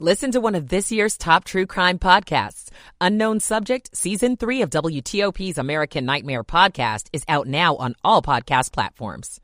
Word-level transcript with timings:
Listen 0.00 0.32
to 0.32 0.40
one 0.40 0.56
of 0.56 0.70
this 0.70 0.90
year's 0.90 1.16
top 1.16 1.44
true 1.44 1.66
crime 1.66 2.00
podcasts. 2.00 2.70
Unknown 3.00 3.38
Subject, 3.38 3.96
Season 3.96 4.36
3 4.36 4.62
of 4.62 4.70
WTOP's 4.70 5.56
American 5.56 6.04
Nightmare 6.04 6.42
podcast 6.42 7.06
is 7.12 7.22
out 7.28 7.46
now 7.46 7.76
on 7.76 7.94
all 8.02 8.20
podcast 8.20 8.72
platforms. 8.72 9.40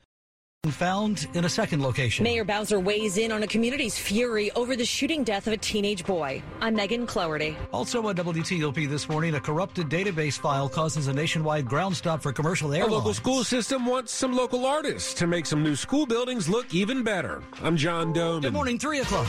Found 0.66 1.28
in 1.34 1.44
a 1.44 1.48
second 1.48 1.82
location. 1.82 2.24
Mayor 2.24 2.44
Bowser 2.44 2.80
weighs 2.80 3.16
in 3.16 3.30
on 3.30 3.44
a 3.44 3.46
community's 3.46 3.96
fury 3.96 4.50
over 4.56 4.74
the 4.74 4.84
shooting 4.84 5.22
death 5.22 5.46
of 5.46 5.52
a 5.52 5.56
teenage 5.56 6.04
boy. 6.04 6.42
I'm 6.60 6.74
Megan 6.74 7.06
Cloherty. 7.06 7.56
Also 7.72 8.04
on 8.08 8.16
WTOP 8.16 8.88
this 8.88 9.08
morning, 9.08 9.36
a 9.36 9.40
corrupted 9.40 9.88
database 9.88 10.36
file 10.36 10.68
causes 10.68 11.06
a 11.06 11.12
nationwide 11.12 11.66
ground 11.66 11.96
stop 11.96 12.22
for 12.22 12.32
commercial 12.32 12.74
airlines. 12.74 12.92
A 12.92 12.96
local 12.96 13.14
school 13.14 13.44
system 13.44 13.86
wants 13.86 14.12
some 14.12 14.32
local 14.34 14.66
artists 14.66 15.14
to 15.14 15.28
make 15.28 15.46
some 15.46 15.62
new 15.62 15.76
school 15.76 16.06
buildings 16.06 16.48
look 16.48 16.74
even 16.74 17.04
better. 17.04 17.40
I'm 17.62 17.76
John 17.76 18.12
Domen. 18.12 18.42
Good 18.42 18.52
morning, 18.52 18.80
3 18.80 18.98
o'clock. 18.98 19.28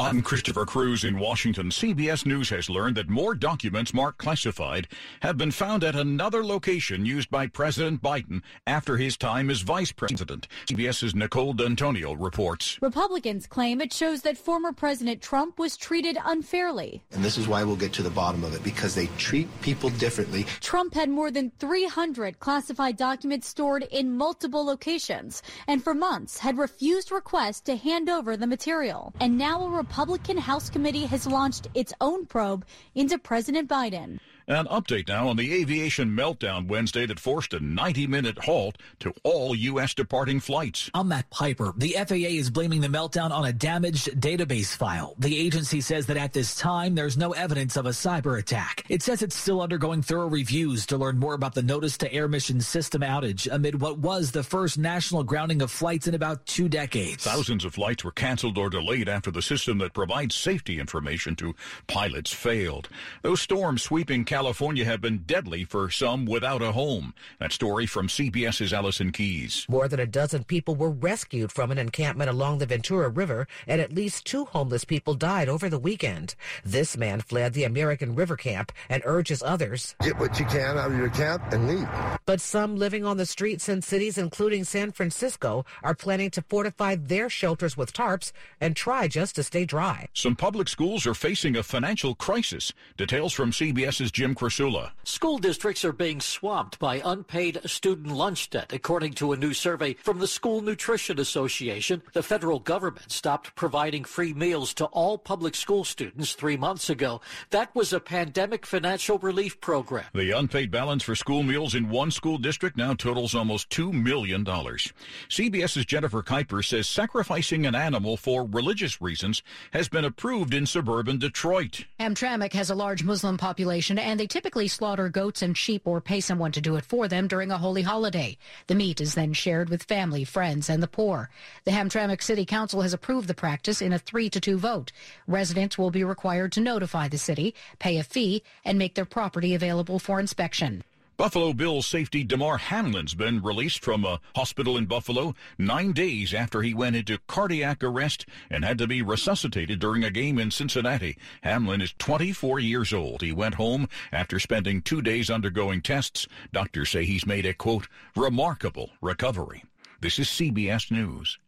I'm 0.00 0.22
Christopher 0.22 0.66
Cruz 0.66 1.04
in 1.04 1.20
Washington. 1.20 1.70
CBS 1.70 2.26
News 2.26 2.48
has 2.48 2.68
learned 2.68 2.96
that 2.96 3.08
more 3.08 3.32
documents 3.32 3.94
marked 3.94 4.18
classified 4.18 4.88
have 5.22 5.38
been 5.38 5.52
found 5.52 5.84
at 5.84 5.94
another 5.94 6.44
location 6.44 7.06
used 7.06 7.30
by 7.30 7.46
President 7.46 8.02
Biden 8.02 8.42
after 8.66 8.96
his 8.96 9.16
time 9.16 9.50
as 9.50 9.60
vice 9.60 9.92
president. 9.92 10.48
CBS's 10.66 11.14
Nicole 11.14 11.52
D'Antonio 11.52 12.12
reports. 12.14 12.76
Republicans 12.82 13.46
claim 13.46 13.80
it 13.80 13.92
shows 13.92 14.22
that 14.22 14.36
former 14.36 14.72
President 14.72 15.22
Trump 15.22 15.60
was 15.60 15.76
treated 15.76 16.18
unfairly. 16.24 17.04
And 17.12 17.24
this 17.24 17.38
is 17.38 17.46
why 17.46 17.62
we'll 17.62 17.76
get 17.76 17.92
to 17.92 18.02
the 18.02 18.10
bottom 18.10 18.42
of 18.42 18.52
it 18.52 18.64
because 18.64 18.96
they 18.96 19.06
treat 19.16 19.48
people 19.62 19.90
differently. 19.90 20.42
Trump 20.60 20.94
had 20.94 21.08
more 21.08 21.30
than 21.30 21.52
300 21.60 22.40
classified 22.40 22.96
documents 22.96 23.46
stored 23.46 23.84
in 23.92 24.16
multiple 24.16 24.64
locations 24.64 25.40
and 25.68 25.84
for 25.84 25.94
months 25.94 26.38
had 26.38 26.58
refused 26.58 27.12
requests 27.12 27.60
to 27.60 27.76
hand 27.76 28.08
over 28.08 28.36
the 28.36 28.48
material. 28.48 29.12
And 29.20 29.38
now 29.38 29.62
a 29.64 29.83
Republican 29.84 30.38
House 30.38 30.70
committee 30.70 31.04
has 31.04 31.26
launched 31.26 31.68
its 31.74 31.92
own 32.00 32.24
probe 32.24 32.64
into 32.94 33.18
President 33.18 33.68
Biden. 33.68 34.18
An 34.46 34.66
update 34.66 35.08
now 35.08 35.28
on 35.28 35.38
the 35.38 35.54
aviation 35.54 36.10
meltdown 36.10 36.68
Wednesday 36.68 37.06
that 37.06 37.18
forced 37.18 37.54
a 37.54 37.60
90 37.60 38.06
minute 38.06 38.38
halt 38.40 38.76
to 39.00 39.14
all 39.22 39.54
U.S. 39.54 39.94
departing 39.94 40.38
flights. 40.38 40.90
I'm 40.92 41.08
Matt 41.08 41.30
Piper. 41.30 41.72
The 41.78 41.96
FAA 42.06 42.36
is 42.36 42.50
blaming 42.50 42.82
the 42.82 42.88
meltdown 42.88 43.30
on 43.30 43.46
a 43.46 43.54
damaged 43.54 44.20
database 44.20 44.76
file. 44.76 45.14
The 45.18 45.38
agency 45.38 45.80
says 45.80 46.04
that 46.06 46.18
at 46.18 46.34
this 46.34 46.56
time, 46.56 46.94
there's 46.94 47.16
no 47.16 47.32
evidence 47.32 47.78
of 47.78 47.86
a 47.86 47.90
cyber 47.90 48.38
attack. 48.38 48.84
It 48.90 49.02
says 49.02 49.22
it's 49.22 49.34
still 49.34 49.62
undergoing 49.62 50.02
thorough 50.02 50.28
reviews 50.28 50.84
to 50.86 50.98
learn 50.98 51.18
more 51.18 51.32
about 51.32 51.54
the 51.54 51.62
notice 51.62 51.96
to 51.98 52.12
air 52.12 52.28
mission 52.28 52.60
system 52.60 53.00
outage 53.00 53.48
amid 53.50 53.80
what 53.80 53.98
was 53.98 54.30
the 54.30 54.42
first 54.42 54.76
national 54.76 55.24
grounding 55.24 55.62
of 55.62 55.70
flights 55.70 56.06
in 56.06 56.14
about 56.14 56.44
two 56.44 56.68
decades. 56.68 57.24
Thousands 57.24 57.64
of 57.64 57.72
flights 57.72 58.04
were 58.04 58.12
canceled 58.12 58.58
or 58.58 58.68
delayed 58.68 59.08
after 59.08 59.30
the 59.30 59.40
system 59.40 59.78
that 59.78 59.94
provides 59.94 60.34
safety 60.34 60.78
information 60.78 61.34
to 61.36 61.54
pilots 61.86 62.30
failed. 62.30 62.90
Those 63.22 63.40
storms 63.40 63.82
sweeping 63.82 64.26
California 64.34 64.84
have 64.84 65.00
been 65.00 65.18
deadly 65.18 65.62
for 65.62 65.88
some 65.88 66.26
without 66.26 66.60
a 66.60 66.72
home. 66.72 67.14
That 67.38 67.52
story 67.52 67.86
from 67.86 68.08
CBS's 68.08 68.72
Allison 68.72 69.12
Keyes. 69.12 69.64
More 69.68 69.86
than 69.86 70.00
a 70.00 70.06
dozen 70.06 70.42
people 70.42 70.74
were 70.74 70.90
rescued 70.90 71.52
from 71.52 71.70
an 71.70 71.78
encampment 71.78 72.28
along 72.28 72.58
the 72.58 72.66
Ventura 72.66 73.08
River, 73.10 73.46
and 73.68 73.80
at 73.80 73.92
least 73.92 74.24
two 74.24 74.46
homeless 74.46 74.84
people 74.84 75.14
died 75.14 75.48
over 75.48 75.68
the 75.68 75.78
weekend. 75.78 76.34
This 76.64 76.96
man 76.96 77.20
fled 77.20 77.52
the 77.52 77.62
American 77.62 78.16
River 78.16 78.36
Camp 78.36 78.72
and 78.88 79.04
urges 79.06 79.40
others 79.40 79.94
get 80.00 80.18
what 80.18 80.40
you 80.40 80.46
can 80.46 80.78
out 80.78 80.90
of 80.90 80.98
your 80.98 81.10
camp 81.10 81.40
and 81.52 81.68
leave. 81.68 81.88
But 82.26 82.40
some 82.40 82.74
living 82.74 83.04
on 83.04 83.18
the 83.18 83.26
streets 83.26 83.68
in 83.68 83.82
cities, 83.82 84.18
including 84.18 84.64
San 84.64 84.90
Francisco, 84.90 85.64
are 85.84 85.94
planning 85.94 86.30
to 86.30 86.42
fortify 86.42 86.96
their 86.96 87.30
shelters 87.30 87.76
with 87.76 87.92
tarps 87.92 88.32
and 88.60 88.74
try 88.74 89.06
just 89.06 89.36
to 89.36 89.44
stay 89.44 89.64
dry. 89.64 90.08
Some 90.12 90.34
public 90.34 90.68
schools 90.68 91.06
are 91.06 91.14
facing 91.14 91.54
a 91.54 91.62
financial 91.62 92.16
crisis. 92.16 92.72
Details 92.96 93.32
from 93.32 93.52
CBS's 93.52 94.10
Jim 94.10 94.23
Krasula. 94.32 94.92
School 95.02 95.38
districts 95.38 95.84
are 95.84 95.92
being 95.92 96.20
swamped 96.20 96.78
by 96.78 97.02
unpaid 97.04 97.60
student 97.64 98.14
lunch 98.14 98.50
debt, 98.50 98.72
according 98.72 99.14
to 99.14 99.32
a 99.32 99.36
new 99.36 99.52
survey 99.52 99.94
from 99.94 100.20
the 100.20 100.28
School 100.28 100.60
Nutrition 100.60 101.18
Association. 101.18 102.00
The 102.12 102.22
federal 102.22 102.60
government 102.60 103.10
stopped 103.10 103.56
providing 103.56 104.04
free 104.04 104.32
meals 104.32 104.72
to 104.74 104.84
all 104.86 105.18
public 105.18 105.56
school 105.56 105.82
students 105.82 106.34
three 106.34 106.56
months 106.56 106.88
ago. 106.88 107.20
That 107.50 107.74
was 107.74 107.92
a 107.92 107.98
pandemic 107.98 108.64
financial 108.64 109.18
relief 109.18 109.60
program. 109.60 110.04
The 110.14 110.30
unpaid 110.30 110.70
balance 110.70 111.02
for 111.02 111.16
school 111.16 111.42
meals 111.42 111.74
in 111.74 111.90
one 111.90 112.12
school 112.12 112.38
district 112.38 112.76
now 112.76 112.94
totals 112.94 113.34
almost 113.34 113.68
$2 113.70 113.92
million. 113.92 114.44
CBS's 114.44 115.86
Jennifer 115.86 116.22
Kuiper 116.22 116.64
says 116.64 116.86
sacrificing 116.86 117.66
an 117.66 117.74
animal 117.74 118.16
for 118.16 118.46
religious 118.46 119.00
reasons 119.00 119.42
has 119.72 119.88
been 119.88 120.04
approved 120.04 120.54
in 120.54 120.66
suburban 120.66 121.18
Detroit. 121.18 121.84
Hamtramck 121.98 122.52
has 122.52 122.70
a 122.70 122.74
large 122.74 123.02
Muslim 123.02 123.36
population 123.36 123.98
and 123.98 124.13
they 124.18 124.26
typically 124.26 124.68
slaughter 124.68 125.08
goats 125.08 125.42
and 125.42 125.56
sheep 125.56 125.82
or 125.86 126.00
pay 126.00 126.20
someone 126.20 126.52
to 126.52 126.60
do 126.60 126.76
it 126.76 126.84
for 126.84 127.08
them 127.08 127.26
during 127.26 127.50
a 127.50 127.58
holy 127.58 127.82
holiday. 127.82 128.36
The 128.66 128.74
meat 128.74 129.00
is 129.00 129.14
then 129.14 129.32
shared 129.32 129.68
with 129.68 129.82
family, 129.82 130.24
friends, 130.24 130.70
and 130.70 130.82
the 130.82 130.88
poor. 130.88 131.30
The 131.64 131.72
Hamtramck 131.72 132.22
City 132.22 132.44
Council 132.44 132.82
has 132.82 132.92
approved 132.92 133.28
the 133.28 133.34
practice 133.34 133.82
in 133.82 133.92
a 133.92 133.98
3 133.98 134.30
to 134.30 134.40
2 134.40 134.58
vote. 134.58 134.92
Residents 135.26 135.76
will 135.76 135.90
be 135.90 136.04
required 136.04 136.52
to 136.52 136.60
notify 136.60 137.08
the 137.08 137.18
city, 137.18 137.54
pay 137.78 137.98
a 137.98 138.04
fee, 138.04 138.42
and 138.64 138.78
make 138.78 138.94
their 138.94 139.04
property 139.04 139.54
available 139.54 139.98
for 139.98 140.20
inspection. 140.20 140.84
Buffalo 141.16 141.52
Bills 141.52 141.86
safety 141.86 142.24
Damar 142.24 142.58
Hamlin's 142.58 143.14
been 143.14 143.40
released 143.40 143.84
from 143.84 144.04
a 144.04 144.20
hospital 144.34 144.76
in 144.76 144.86
Buffalo 144.86 145.34
nine 145.58 145.92
days 145.92 146.34
after 146.34 146.60
he 146.60 146.74
went 146.74 146.96
into 146.96 147.20
cardiac 147.28 147.84
arrest 147.84 148.26
and 148.50 148.64
had 148.64 148.78
to 148.78 148.88
be 148.88 149.00
resuscitated 149.00 149.78
during 149.78 150.02
a 150.02 150.10
game 150.10 150.40
in 150.40 150.50
Cincinnati. 150.50 151.16
Hamlin 151.42 151.80
is 151.80 151.94
24 151.98 152.58
years 152.58 152.92
old. 152.92 153.22
He 153.22 153.30
went 153.30 153.54
home 153.54 153.88
after 154.10 154.40
spending 154.40 154.82
two 154.82 155.02
days 155.02 155.30
undergoing 155.30 155.82
tests. 155.82 156.26
Doctors 156.52 156.90
say 156.90 157.04
he's 157.04 157.26
made 157.26 157.46
a, 157.46 157.54
quote, 157.54 157.86
remarkable 158.16 158.90
recovery. 159.00 159.62
This 160.00 160.18
is 160.18 160.26
CBS 160.26 160.90
News. 160.90 161.38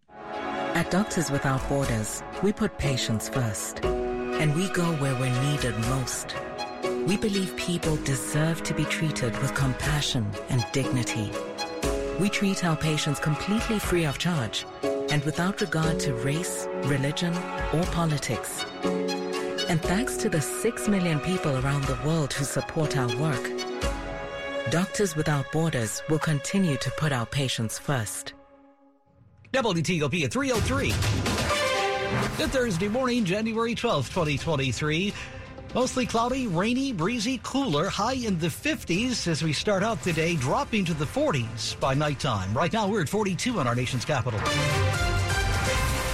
At 0.76 0.92
Doctors 0.92 1.30
Without 1.30 1.68
Borders, 1.68 2.22
we 2.40 2.52
put 2.52 2.78
patients 2.78 3.28
first, 3.28 3.84
and 3.84 4.54
we 4.54 4.68
go 4.68 4.84
where 4.94 5.14
we're 5.16 5.42
needed 5.50 5.76
most. 5.88 6.36
We 7.06 7.16
believe 7.16 7.56
people 7.56 7.94
deserve 7.98 8.64
to 8.64 8.74
be 8.74 8.84
treated 8.84 9.38
with 9.38 9.54
compassion 9.54 10.28
and 10.48 10.66
dignity. 10.72 11.30
We 12.18 12.28
treat 12.28 12.64
our 12.64 12.76
patients 12.76 13.20
completely 13.20 13.78
free 13.78 14.04
of 14.04 14.18
charge 14.18 14.66
and 14.82 15.24
without 15.24 15.60
regard 15.60 16.00
to 16.00 16.14
race, 16.14 16.66
religion, 16.82 17.32
or 17.72 17.84
politics. 17.92 18.64
And 19.68 19.80
thanks 19.80 20.16
to 20.16 20.28
the 20.28 20.40
6 20.40 20.88
million 20.88 21.20
people 21.20 21.56
around 21.58 21.84
the 21.84 21.98
world 22.04 22.32
who 22.32 22.44
support 22.44 22.96
our 22.96 23.16
work, 23.18 23.52
Doctors 24.70 25.14
Without 25.14 25.52
Borders 25.52 26.02
will 26.10 26.18
continue 26.18 26.76
to 26.78 26.90
put 26.92 27.12
our 27.12 27.26
patients 27.26 27.78
first. 27.78 28.34
WTOP 29.52 30.24
at 30.24 30.32
303. 30.32 30.88
Good 32.36 32.50
Thursday 32.50 32.88
morning, 32.88 33.24
January 33.24 33.76
12th, 33.76 34.12
2023. 34.12 35.14
Mostly 35.76 36.06
cloudy, 36.06 36.46
rainy, 36.46 36.90
breezy, 36.90 37.38
cooler, 37.42 37.90
high 37.90 38.14
in 38.14 38.38
the 38.38 38.46
50s 38.46 39.28
as 39.28 39.42
we 39.42 39.52
start 39.52 39.82
out 39.82 40.02
the 40.02 40.12
day, 40.14 40.34
dropping 40.34 40.86
to 40.86 40.94
the 40.94 41.04
40s 41.04 41.78
by 41.78 41.92
nighttime. 41.92 42.56
Right 42.56 42.72
now, 42.72 42.88
we're 42.88 43.02
at 43.02 43.10
42 43.10 43.60
in 43.60 43.66
our 43.66 43.74
nation's 43.74 44.02
capital. 44.02 44.40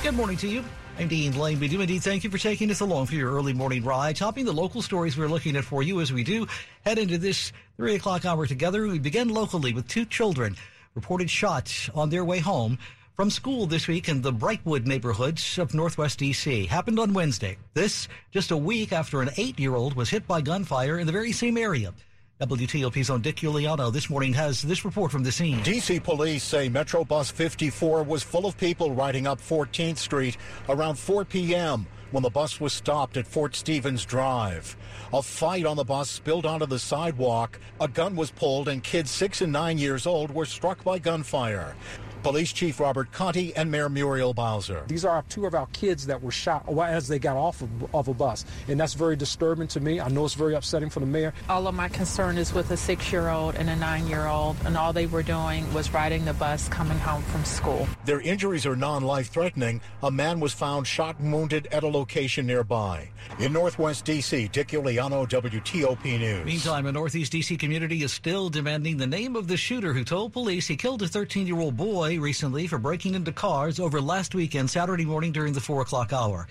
Good 0.03 0.15
morning 0.17 0.37
to 0.39 0.49
you. 0.49 0.65
I'm 0.99 1.07
Dean 1.07 1.39
Lane. 1.39 1.61
We 1.61 1.69
do 1.69 1.81
indeed 1.81 2.03
thank 2.03 2.25
you 2.25 2.31
for 2.31 2.39
taking 2.39 2.73
us 2.73 2.81
along 2.81 3.07
for 3.07 3.15
your 3.15 3.31
early 3.31 3.53
morning 3.53 3.85
ride, 3.85 4.17
topping 4.17 4.47
the 4.47 4.53
local 4.53 4.83
stories 4.83 5.17
we're 5.17 5.29
looking 5.29 5.55
at 5.55 5.63
for 5.63 5.85
you 5.85 6.01
as 6.01 6.13
we 6.13 6.25
do 6.25 6.49
head 6.85 6.99
into 6.99 7.17
this 7.17 7.53
3 7.77 7.95
o'clock 7.95 8.25
hour 8.25 8.49
together. 8.49 8.89
We 8.89 8.99
begin 8.99 9.29
locally 9.29 9.73
with 9.73 9.87
two 9.87 10.07
children 10.07 10.57
reported 10.97 11.31
shot 11.31 11.89
on 11.95 12.11
their 12.11 12.25
way 12.25 12.41
home 12.41 12.79
from 13.15 13.31
school 13.31 13.67
this 13.67 13.89
week 13.89 14.09
in 14.09 14.23
the 14.23 14.33
Brightwood 14.33 14.87
neighborhoods 14.87 15.59
of 15.59 15.75
Northwest 15.75 16.19
D.C. 16.19 16.67
Happened 16.67 16.99
on 16.99 17.13
Wednesday. 17.13 17.59
This 17.75 18.09
just 18.31 18.51
a 18.51 18.57
week 18.57 18.93
after 18.93 19.21
an 19.21 19.31
eight 19.37 19.59
year 19.61 19.75
old 19.75 19.95
was 19.95 20.09
hit 20.09 20.27
by 20.27 20.41
gunfire 20.41 20.99
in 20.99 21.07
the 21.07 21.13
very 21.13 21.33
same 21.33 21.59
area. 21.59 21.93
WTOP's 22.41 23.11
own 23.11 23.21
Dick 23.21 23.37
Uliano 23.37 23.93
this 23.93 24.11
morning 24.11 24.33
has 24.33 24.63
this 24.63 24.85
report 24.85 25.13
from 25.13 25.23
the 25.23 25.31
scene. 25.31 25.61
DC 25.61 26.03
police 26.03 26.43
say 26.43 26.69
Metro 26.69 27.05
Bus 27.05 27.31
54 27.31 28.03
was 28.03 28.23
full 28.23 28.47
of 28.47 28.57
people 28.57 28.93
riding 28.93 29.27
up 29.27 29.41
14th 29.41 29.99
Street 29.99 30.39
around 30.69 30.99
4 30.99 31.25
p.m. 31.27 31.87
when 32.11 32.23
the 32.23 32.31
bus 32.31 32.61
was 32.61 32.73
stopped 32.73 33.17
at 33.17 33.27
Fort 33.27 33.55
Stevens 33.55 34.05
Drive. 34.05 34.77
A 35.13 35.23
fight 35.23 35.67
on 35.67 35.77
the 35.77 35.85
bus 35.85 36.11
spilled 36.11 36.47
onto 36.47 36.67
the 36.67 36.79
sidewalk. 36.79 37.61
A 37.81 37.87
gun 37.87 38.17
was 38.17 38.31
pulled 38.31 38.69
and 38.69 38.83
kids 38.83 39.11
six 39.11 39.43
and 39.43 39.53
nine 39.53 39.79
years 39.79 40.07
old 40.07 40.35
were 40.35 40.47
struck 40.47 40.83
by 40.83 40.99
gunfire. 40.99 41.77
Police 42.23 42.53
Chief 42.53 42.79
Robert 42.79 43.11
Contee 43.11 43.53
and 43.57 43.69
Mayor 43.69 43.89
Muriel 43.89 44.33
Bowser. 44.33 44.85
These 44.87 45.05
are 45.05 45.25
two 45.29 45.45
of 45.45 45.55
our 45.55 45.67
kids 45.73 46.07
that 46.07 46.23
were 46.23 46.31
shot 46.31 46.69
as 46.69 47.09
they 47.09 47.19
got 47.19 47.37
off 47.37 47.63
of, 47.63 47.95
of 47.95 48.07
a 48.07 48.15
bus, 48.15 48.45
and 48.69 48.79
that's 48.79 48.95
very 48.95 49.17
disturbing 49.17 49.67
to 49.69 49.81
me. 49.81 50.01
I 50.01 50.09
know 50.09 50.25
it's 50.25 50.35
very 50.35 50.55
upsetting 50.55 50.89
for 50.89 51.01
the 51.01 51.07
mayor. 51.07 51.35
All 51.49 51.67
of 51.67 51.75
my 51.75 51.89
concern 51.89 52.39
is 52.39 52.53
with 52.53 52.71
a 52.71 52.77
six-year-old 52.77 53.57
and 53.57 53.69
a 53.69 53.75
nine-year-old, 53.75 54.57
and 54.65 54.77
all 54.77 54.93
they 54.93 55.07
were 55.07 55.25
doing 55.25 55.73
was 55.75 55.93
riding 55.93 56.25
the 56.25 56.35
bus 56.35 56.69
coming 56.69 56.99
home 56.99 57.23
from 57.23 57.45
school. 57.45 57.89
Their 58.05 58.21
injuries 58.21 58.67
are 58.67 58.77
non-life 58.77 59.31
threatening. 59.31 59.81
A 60.05 60.11
man 60.11 60.39
was 60.39 60.53
found 60.53 60.87
shot 60.87 61.19
and 61.19 61.33
wounded 61.33 61.67
at 61.73 61.83
a 61.83 61.89
location 61.89 62.47
nearby. 62.47 63.09
In 63.41 63.53
Northwest 63.53 64.05
D.C., 64.05 64.49
Dick 64.49 64.69
Uliano, 64.69 65.29
WTOP 65.29 66.19
News. 66.21 66.45
Meantime, 66.45 66.87
a 66.87 66.93
Northeast 66.93 67.33
D.C. 67.33 67.57
community 67.57 68.05
is 68.05 68.13
still 68.13 68.49
demanding 68.49 68.97
the 68.97 69.07
name 69.07 69.35
of 69.35 69.49
the 69.49 69.57
shooter 69.57 69.93
who 69.93 70.05
told 70.05 70.33
police 70.33 70.69
he 70.69 70.77
killed 70.77 71.03
a 71.03 71.07
13-year-old 71.09 71.77
boy 71.77 72.12
recently 72.19 72.67
for 72.67 72.79
breaking 72.79 73.15
into 73.15 73.33
cars 73.33 73.81
over 73.81 74.01
last 74.01 74.35
weekend, 74.35 74.71
Saturday 74.71 75.05
morning 75.05 75.33
during 75.33 75.53
the 75.53 75.61
4 75.61 75.83
o'clock 75.83 76.13
hour. 76.13 76.49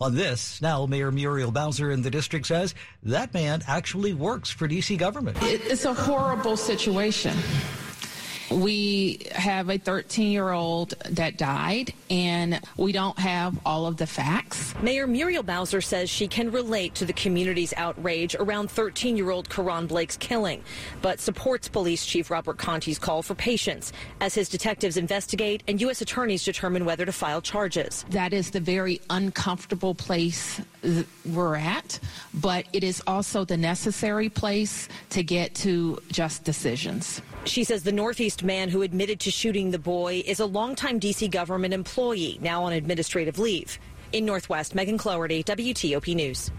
On 0.00 0.14
this, 0.14 0.60
now 0.60 0.84
Mayor 0.86 1.12
Muriel 1.12 1.52
Bowser 1.52 1.92
in 1.92 2.02
the 2.02 2.10
district 2.10 2.46
says 2.46 2.74
that 3.04 3.32
man 3.32 3.62
actually 3.68 4.12
works 4.12 4.50
for 4.50 4.66
D.C. 4.66 4.96
government. 4.96 5.38
It's 5.42 5.84
a 5.84 5.94
horrible 5.94 6.56
situation. 6.56 7.36
We 8.52 9.26
have 9.32 9.70
a 9.70 9.78
13 9.78 10.30
year 10.30 10.50
old 10.50 10.90
that 11.08 11.38
died, 11.38 11.92
and 12.10 12.60
we 12.76 12.92
don't 12.92 13.18
have 13.18 13.58
all 13.64 13.86
of 13.86 13.96
the 13.96 14.06
facts. 14.06 14.74
Mayor 14.82 15.06
Muriel 15.06 15.42
Bowser 15.42 15.80
says 15.80 16.10
she 16.10 16.28
can 16.28 16.50
relate 16.50 16.94
to 16.96 17.04
the 17.04 17.12
community's 17.12 17.72
outrage 17.76 18.34
around 18.34 18.70
13 18.70 19.16
year 19.16 19.30
old 19.30 19.48
Karon 19.48 19.86
Blake's 19.86 20.16
killing, 20.16 20.62
but 21.00 21.20
supports 21.20 21.68
Police 21.68 22.04
Chief 22.04 22.30
Robert 22.30 22.58
Contee's 22.58 22.98
call 22.98 23.22
for 23.22 23.34
patience 23.34 23.92
as 24.20 24.34
his 24.34 24.48
detectives 24.48 24.96
investigate 24.96 25.62
and 25.66 25.80
U.S. 25.80 26.02
attorneys 26.02 26.44
determine 26.44 26.84
whether 26.84 27.06
to 27.06 27.12
file 27.12 27.40
charges. 27.40 28.04
That 28.10 28.32
is 28.32 28.50
the 28.50 28.60
very 28.60 29.00
uncomfortable 29.10 29.94
place 29.94 30.60
we're 31.24 31.56
at, 31.56 31.98
but 32.34 32.66
it 32.72 32.84
is 32.84 33.02
also 33.06 33.44
the 33.44 33.56
necessary 33.56 34.28
place 34.28 34.88
to 35.10 35.22
get 35.22 35.54
to 35.54 36.00
just 36.10 36.44
decisions. 36.44 37.22
She 37.44 37.64
says 37.64 37.82
the 37.82 37.92
Northeast 37.92 38.41
man 38.44 38.68
who 38.68 38.82
admitted 38.82 39.20
to 39.20 39.30
shooting 39.30 39.70
the 39.70 39.78
boy 39.78 40.22
is 40.26 40.40
a 40.40 40.46
longtime 40.46 40.98
D.C. 40.98 41.28
government 41.28 41.74
employee, 41.74 42.38
now 42.40 42.64
on 42.64 42.72
administrative 42.72 43.38
leave. 43.38 43.78
In 44.12 44.24
Northwest, 44.24 44.74
Megan 44.74 44.98
Cloherty, 44.98 45.42
WTOP 45.44 46.14
News. 46.14 46.50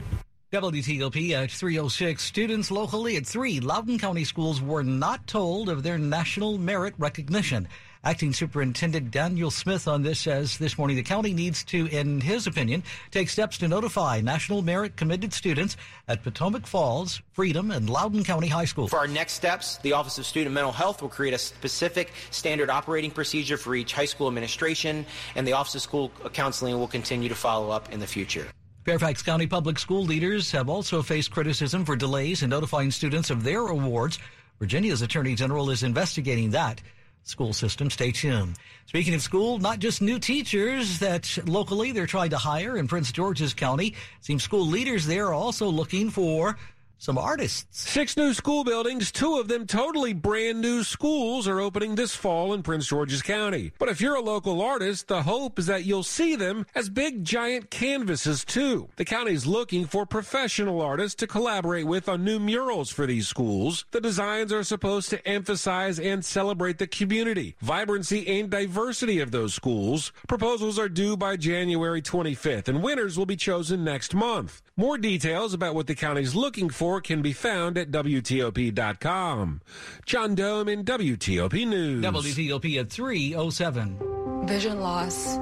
WTOP 0.53 1.31
at 1.31 1.49
306. 1.49 2.23
Students 2.23 2.69
locally 2.69 3.17
at 3.17 3.25
three 3.25 3.59
Loudoun 3.59 3.97
County 3.97 4.23
schools 4.23 4.61
were 4.61 4.83
not 4.83 5.25
told 5.25 5.67
of 5.67 5.81
their 5.81 5.97
national 5.97 6.59
merit 6.59 6.93
recognition. 6.99 7.67
Acting 8.05 8.33
Superintendent 8.33 9.11
Daniel 9.11 9.49
Smith 9.49 9.87
on 9.87 10.03
this 10.03 10.19
says 10.19 10.57
this 10.57 10.77
morning 10.77 10.97
the 10.97 11.03
county 11.03 11.33
needs 11.33 11.63
to, 11.63 11.85
in 11.87 12.19
his 12.19 12.47
opinion, 12.47 12.83
take 13.11 13.29
steps 13.29 13.57
to 13.59 13.67
notify 13.69 14.19
national 14.19 14.61
merit 14.61 14.97
committed 14.97 15.31
students 15.31 15.77
at 16.09 16.21
Potomac 16.21 16.67
Falls, 16.67 17.21
Freedom, 17.31 17.71
and 17.71 17.89
Loudoun 17.89 18.25
County 18.25 18.49
High 18.49 18.65
School. 18.65 18.89
For 18.89 18.99
our 18.99 19.07
next 19.07 19.33
steps, 19.33 19.77
the 19.77 19.93
Office 19.93 20.17
of 20.17 20.25
Student 20.25 20.53
Mental 20.53 20.73
Health 20.73 21.01
will 21.01 21.07
create 21.07 21.33
a 21.33 21.37
specific 21.37 22.11
standard 22.29 22.69
operating 22.69 23.09
procedure 23.09 23.55
for 23.55 23.73
each 23.73 23.93
high 23.93 24.03
school 24.03 24.27
administration, 24.27 25.05
and 25.35 25.47
the 25.47 25.53
Office 25.53 25.75
of 25.75 25.81
School 25.81 26.11
Counseling 26.33 26.77
will 26.77 26.89
continue 26.89 27.29
to 27.29 27.35
follow 27.35 27.69
up 27.69 27.93
in 27.93 28.01
the 28.01 28.07
future. 28.07 28.49
Fairfax 28.83 29.21
County 29.21 29.47
public 29.47 29.79
school 29.79 30.03
leaders 30.03 30.51
have 30.51 30.67
also 30.67 31.01
faced 31.01 31.31
criticism 31.31 31.85
for 31.85 31.95
delays 31.95 32.43
in 32.43 32.49
notifying 32.49 32.91
students 32.91 33.29
of 33.29 33.45
their 33.45 33.61
awards. 33.67 34.19
Virginia's 34.59 35.01
Attorney 35.01 35.35
General 35.35 35.69
is 35.69 35.83
investigating 35.83 36.51
that 36.51 36.81
school 37.23 37.53
system. 37.53 37.89
Stay 37.89 38.11
tuned. 38.11 38.57
Speaking 38.85 39.13
of 39.13 39.21
school, 39.21 39.59
not 39.59 39.79
just 39.79 40.01
new 40.01 40.19
teachers 40.19 40.99
that 40.99 41.37
locally 41.45 41.91
they're 41.91 42.07
trying 42.07 42.31
to 42.31 42.37
hire 42.37 42.77
in 42.77 42.87
Prince 42.87 43.11
George's 43.11 43.53
County. 43.53 43.95
Seems 44.21 44.43
school 44.43 44.67
leaders 44.67 45.05
there 45.05 45.27
are 45.27 45.33
also 45.33 45.67
looking 45.67 46.09
for 46.09 46.57
some 47.03 47.17
artists. 47.17 47.65
Six 47.71 48.15
new 48.15 48.33
school 48.33 48.63
buildings, 48.63 49.11
two 49.11 49.37
of 49.37 49.49
them 49.49 49.67
totally 49.67 50.13
brand 50.13 50.61
new 50.61 50.83
schools, 50.83 51.49
are 51.49 51.59
opening 51.59 51.95
this 51.95 52.15
fall 52.15 52.53
in 52.53 52.63
Prince 52.63 52.87
George's 52.87 53.21
County. 53.21 53.73
But 53.77 53.89
if 53.89 53.99
you're 53.99 54.15
a 54.15 54.21
local 54.21 54.61
artist, 54.61 55.09
the 55.09 55.23
hope 55.23 55.59
is 55.59 55.65
that 55.65 55.83
you'll 55.83 56.03
see 56.03 56.37
them 56.37 56.65
as 56.73 56.87
big 56.87 57.25
giant 57.25 57.69
canvases 57.69 58.45
too. 58.45 58.87
The 58.95 59.03
county's 59.03 59.45
looking 59.45 59.83
for 59.83 60.05
professional 60.05 60.81
artists 60.81 61.15
to 61.15 61.27
collaborate 61.27 61.85
with 61.85 62.07
on 62.07 62.23
new 62.23 62.39
murals 62.39 62.89
for 62.89 63.05
these 63.05 63.27
schools. 63.27 63.83
The 63.91 63.99
designs 63.99 64.53
are 64.53 64.63
supposed 64.63 65.09
to 65.09 65.27
emphasize 65.27 65.99
and 65.99 66.23
celebrate 66.23 66.77
the 66.77 66.87
community, 66.87 67.57
vibrancy, 67.59 68.39
and 68.39 68.49
diversity 68.49 69.19
of 69.19 69.31
those 69.31 69.53
schools. 69.53 70.13
Proposals 70.29 70.79
are 70.79 70.87
due 70.87 71.17
by 71.17 71.35
January 71.35 72.01
25th, 72.01 72.69
and 72.69 72.81
winners 72.81 73.17
will 73.17 73.25
be 73.25 73.35
chosen 73.35 73.83
next 73.83 74.15
month. 74.15 74.61
More 74.77 74.97
details 74.97 75.53
about 75.53 75.75
what 75.75 75.87
the 75.87 75.95
county's 75.95 76.33
looking 76.33 76.69
for 76.69 76.92
can 77.01 77.21
be 77.21 77.33
found 77.33 77.77
at 77.77 77.91
WTOP.com. 77.91 79.61
John 80.05 80.35
Domen 80.35 80.83
WTOP 80.83 81.67
News. 81.67 82.03
WTOP 82.03 82.79
at 82.79 82.89
307. 82.89 84.47
Vision 84.47 84.79
loss 84.79 85.37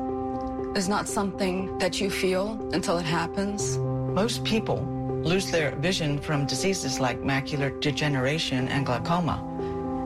is 0.75 0.87
not 0.87 1.07
something 1.07 1.77
that 1.79 1.99
you 1.99 2.09
feel 2.09 2.69
until 2.73 2.97
it 2.97 3.05
happens. 3.05 3.77
Most 3.77 4.43
people 4.43 4.83
lose 5.23 5.51
their 5.51 5.75
vision 5.75 6.19
from 6.19 6.45
diseases 6.45 6.99
like 6.99 7.21
macular 7.21 7.79
degeneration 7.79 8.67
and 8.67 8.85
glaucoma 8.85 9.47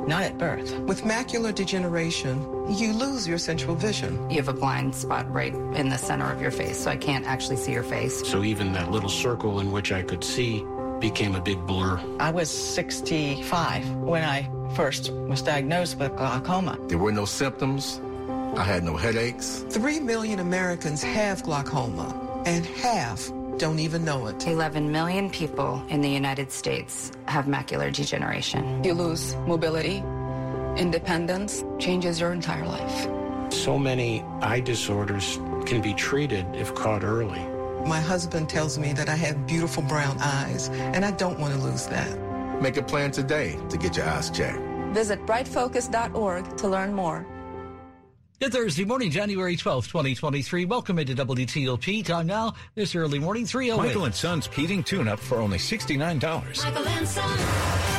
not 0.07 0.23
at 0.23 0.37
birth. 0.37 0.77
With 0.81 1.03
macular 1.03 1.53
degeneration, 1.53 2.41
you 2.75 2.93
lose 2.93 3.27
your 3.27 3.37
central 3.37 3.75
vision. 3.75 4.29
You 4.29 4.37
have 4.37 4.47
a 4.47 4.53
blind 4.53 4.93
spot 4.95 5.31
right 5.33 5.53
in 5.53 5.89
the 5.89 5.97
center 5.97 6.31
of 6.31 6.41
your 6.41 6.51
face, 6.51 6.77
so 6.77 6.91
I 6.91 6.97
can't 6.97 7.25
actually 7.25 7.57
see 7.57 7.71
your 7.71 7.83
face. 7.83 8.27
So 8.27 8.43
even 8.43 8.73
that 8.73 8.91
little 8.91 9.09
circle 9.09 9.59
in 9.59 9.71
which 9.71 9.91
I 9.91 10.03
could 10.03 10.23
see 10.23 10.63
became 10.99 11.35
a 11.35 11.41
big 11.41 11.65
blur. 11.65 11.99
I 12.19 12.31
was 12.31 12.49
65 12.49 13.89
when 13.97 14.23
I 14.23 14.49
first 14.75 15.11
was 15.11 15.41
diagnosed 15.41 15.97
with 15.99 16.15
glaucoma. 16.15 16.77
There 16.87 16.97
were 16.97 17.11
no 17.11 17.25
symptoms. 17.25 18.01
I 18.57 18.63
had 18.63 18.83
no 18.83 18.95
headaches. 18.95 19.65
Three 19.69 19.99
million 19.99 20.39
Americans 20.39 21.03
have 21.03 21.43
glaucoma, 21.43 22.43
and 22.45 22.65
half 22.65 23.31
don't 23.57 23.79
even 23.79 24.03
know 24.03 24.27
it. 24.27 24.47
11 24.47 24.91
million 24.91 25.29
people 25.29 25.83
in 25.89 26.01
the 26.01 26.09
United 26.09 26.51
States 26.51 27.11
have 27.27 27.45
macular 27.45 27.93
degeneration. 27.93 28.83
You 28.83 28.93
lose 28.93 29.35
mobility, 29.47 30.03
independence, 30.77 31.63
changes 31.79 32.19
your 32.19 32.33
entire 32.33 32.65
life. 32.65 33.07
So 33.53 33.77
many 33.77 34.21
eye 34.41 34.59
disorders 34.59 35.39
can 35.65 35.81
be 35.81 35.93
treated 35.93 36.45
if 36.55 36.73
caught 36.75 37.03
early. 37.03 37.54
My 37.85 38.01
husband 38.01 38.49
tells 38.49 38.79
me 38.79 38.93
that 38.93 39.09
I 39.09 39.15
have 39.15 39.45
beautiful 39.45 39.83
brown 39.83 40.17
eyes, 40.19 40.69
and 40.69 41.05
I 41.05 41.11
don't 41.11 41.39
want 41.39 41.53
to 41.53 41.59
lose 41.59 41.85
that. 41.87 42.19
Make 42.59 42.77
a 42.77 42.83
plan 42.83 43.11
today 43.11 43.59
to 43.69 43.77
get 43.77 43.95
your 43.95 44.07
eyes 44.07 44.31
checked. 44.31 44.59
Visit 44.91 45.23
brightfocus.org 45.27 46.57
to 46.57 46.67
learn 46.67 46.93
more. 46.93 47.27
Good 48.39 48.53
Thursday 48.53 48.85
morning, 48.85 49.11
January 49.11 49.55
12th, 49.55 49.87
2023. 49.87 50.65
Welcome 50.65 50.99
into 50.99 51.13
WTOP. 51.15 52.03
Time 52.03 52.27
now, 52.27 52.55
this 52.73 52.95
early 52.95 53.19
morning, 53.19 53.45
308. 53.45 53.87
Michael 53.87 54.05
and 54.05 54.15
Son's 54.15 54.47
heating 54.47 54.83
tune-up 54.83 55.19
for 55.19 55.37
only 55.37 55.59
$69. 55.59 56.63
Michael 56.63 56.87
and 56.87 57.07
Son. 57.07 57.94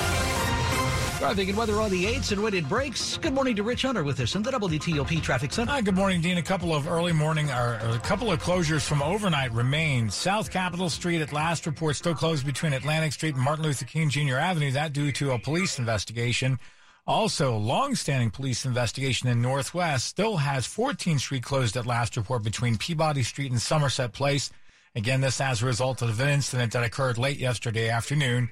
Driving 1.18 1.49
and 1.49 1.56
weather 1.56 1.80
on 1.80 1.90
the 1.90 2.04
8s 2.04 2.32
and 2.32 2.42
when 2.42 2.52
it 2.52 2.68
breaks. 2.68 3.16
Good 3.16 3.32
morning 3.32 3.56
to 3.56 3.62
Rich 3.62 3.82
Hunter 3.82 4.04
with 4.04 4.20
us 4.20 4.35
in 4.35 4.42
the 4.42 4.50
WTOP 4.50 5.23
Traffic 5.23 5.50
Center. 5.50 5.73
Hi, 5.73 5.80
good 5.80 5.94
morning, 5.94 6.20
Dean. 6.20 6.37
A 6.37 6.42
couple 6.42 6.75
of 6.75 6.87
early 6.87 7.12
morning, 7.12 7.50
or 7.50 7.80
a 7.82 7.99
couple 8.04 8.30
of 8.30 8.42
closures 8.42 8.87
from 8.87 9.00
overnight 9.00 9.50
remain. 9.52 10.11
South 10.11 10.50
Capitol 10.50 10.90
Street 10.90 11.23
at 11.23 11.32
last 11.32 11.64
report 11.64 11.96
still 11.96 12.14
closed 12.14 12.44
between 12.44 12.75
Atlantic 12.75 13.14
Street 13.14 13.35
and 13.35 13.42
Martin 13.42 13.64
Luther 13.64 13.87
King 13.87 14.11
Jr. 14.11 14.37
Avenue. 14.37 14.70
That 14.70 14.92
due 14.92 15.11
to 15.12 15.32
a 15.32 15.38
police 15.38 15.78
investigation. 15.78 16.58
Also, 17.06 17.56
long-standing 17.56 18.30
police 18.30 18.66
investigation 18.66 19.28
in 19.28 19.40
Northwest 19.40 20.06
still 20.06 20.37
has 20.37 20.66
14th 20.66 21.20
Street 21.20 21.42
closed 21.42 21.78
at 21.78 21.87
last 21.87 22.16
report 22.18 22.42
between 22.42 22.76
Peabody 22.76 23.23
Street 23.23 23.50
and 23.50 23.62
Somerset 23.62 24.12
Place. 24.12 24.50
Again, 24.94 25.23
this 25.23 25.40
as 25.40 25.62
a 25.62 25.66
result 25.66 26.02
of 26.02 26.20
an 26.20 26.28
incident 26.28 26.73
that 26.73 26.85
occurred 26.85 27.16
late 27.16 27.38
yesterday 27.38 27.88
afternoon. 27.88 28.50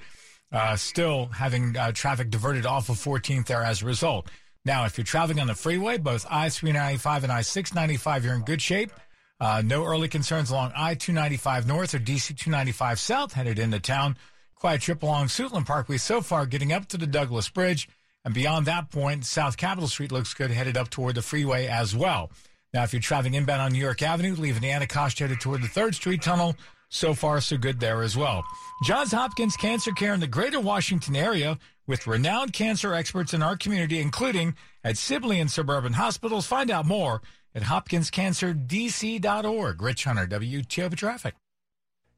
Uh, 0.54 0.76
still 0.76 1.26
having 1.26 1.76
uh, 1.76 1.90
traffic 1.90 2.30
diverted 2.30 2.64
off 2.64 2.88
of 2.88 2.96
14th 2.96 3.46
there 3.46 3.64
as 3.64 3.82
a 3.82 3.86
result. 3.86 4.28
Now, 4.64 4.84
if 4.84 4.96
you're 4.96 5.04
traveling 5.04 5.40
on 5.40 5.48
the 5.48 5.54
freeway, 5.54 5.98
both 5.98 6.24
I-395 6.30 7.24
and 7.24 7.32
I-695, 7.32 8.22
you're 8.22 8.34
in 8.34 8.42
good 8.42 8.62
shape. 8.62 8.92
Uh, 9.40 9.62
no 9.64 9.84
early 9.84 10.06
concerns 10.06 10.50
along 10.50 10.72
I-295 10.76 11.66
North 11.66 11.92
or 11.92 11.98
DC-295 11.98 12.98
South 12.98 13.32
headed 13.32 13.58
into 13.58 13.80
town. 13.80 14.16
Quiet 14.54 14.80
trip 14.80 15.02
along 15.02 15.26
Suitland 15.26 15.66
Parkway 15.66 15.98
so 15.98 16.20
far, 16.20 16.46
getting 16.46 16.72
up 16.72 16.86
to 16.86 16.96
the 16.96 17.06
Douglass 17.06 17.48
Bridge. 17.48 17.88
And 18.24 18.32
beyond 18.32 18.66
that 18.66 18.90
point, 18.90 19.26
South 19.26 19.56
Capitol 19.56 19.88
Street 19.88 20.12
looks 20.12 20.34
good, 20.34 20.52
headed 20.52 20.76
up 20.76 20.88
toward 20.88 21.16
the 21.16 21.22
freeway 21.22 21.66
as 21.66 21.96
well. 21.96 22.30
Now, 22.72 22.84
if 22.84 22.92
you're 22.92 23.02
traveling 23.02 23.34
inbound 23.34 23.60
on 23.60 23.72
New 23.72 23.78
York 23.78 24.02
Avenue, 24.02 24.34
leaving 24.34 24.62
the 24.62 24.70
Anacostia 24.70 25.26
headed 25.26 25.40
toward 25.40 25.62
the 25.62 25.68
3rd 25.68 25.94
Street 25.94 26.22
Tunnel, 26.22 26.56
So 26.94 27.12
far, 27.12 27.40
so 27.40 27.56
good 27.56 27.80
there 27.80 28.04
as 28.04 28.16
well. 28.16 28.44
Johns 28.84 29.10
Hopkins 29.10 29.56
Cancer 29.56 29.90
Care 29.90 30.14
in 30.14 30.20
the 30.20 30.28
greater 30.28 30.60
Washington 30.60 31.16
area 31.16 31.58
with 31.88 32.06
renowned 32.06 32.52
cancer 32.52 32.94
experts 32.94 33.34
in 33.34 33.42
our 33.42 33.56
community, 33.56 34.00
including 34.00 34.54
at 34.84 34.96
Sibley 34.96 35.40
and 35.40 35.50
Suburban 35.50 35.94
Hospitals. 35.94 36.46
Find 36.46 36.70
out 36.70 36.86
more 36.86 37.20
at 37.52 37.62
hopkinscancerdc.org. 37.62 39.82
Rich 39.82 40.04
Hunter, 40.04 40.28
WTOP 40.28 40.94
Traffic. 40.94 41.34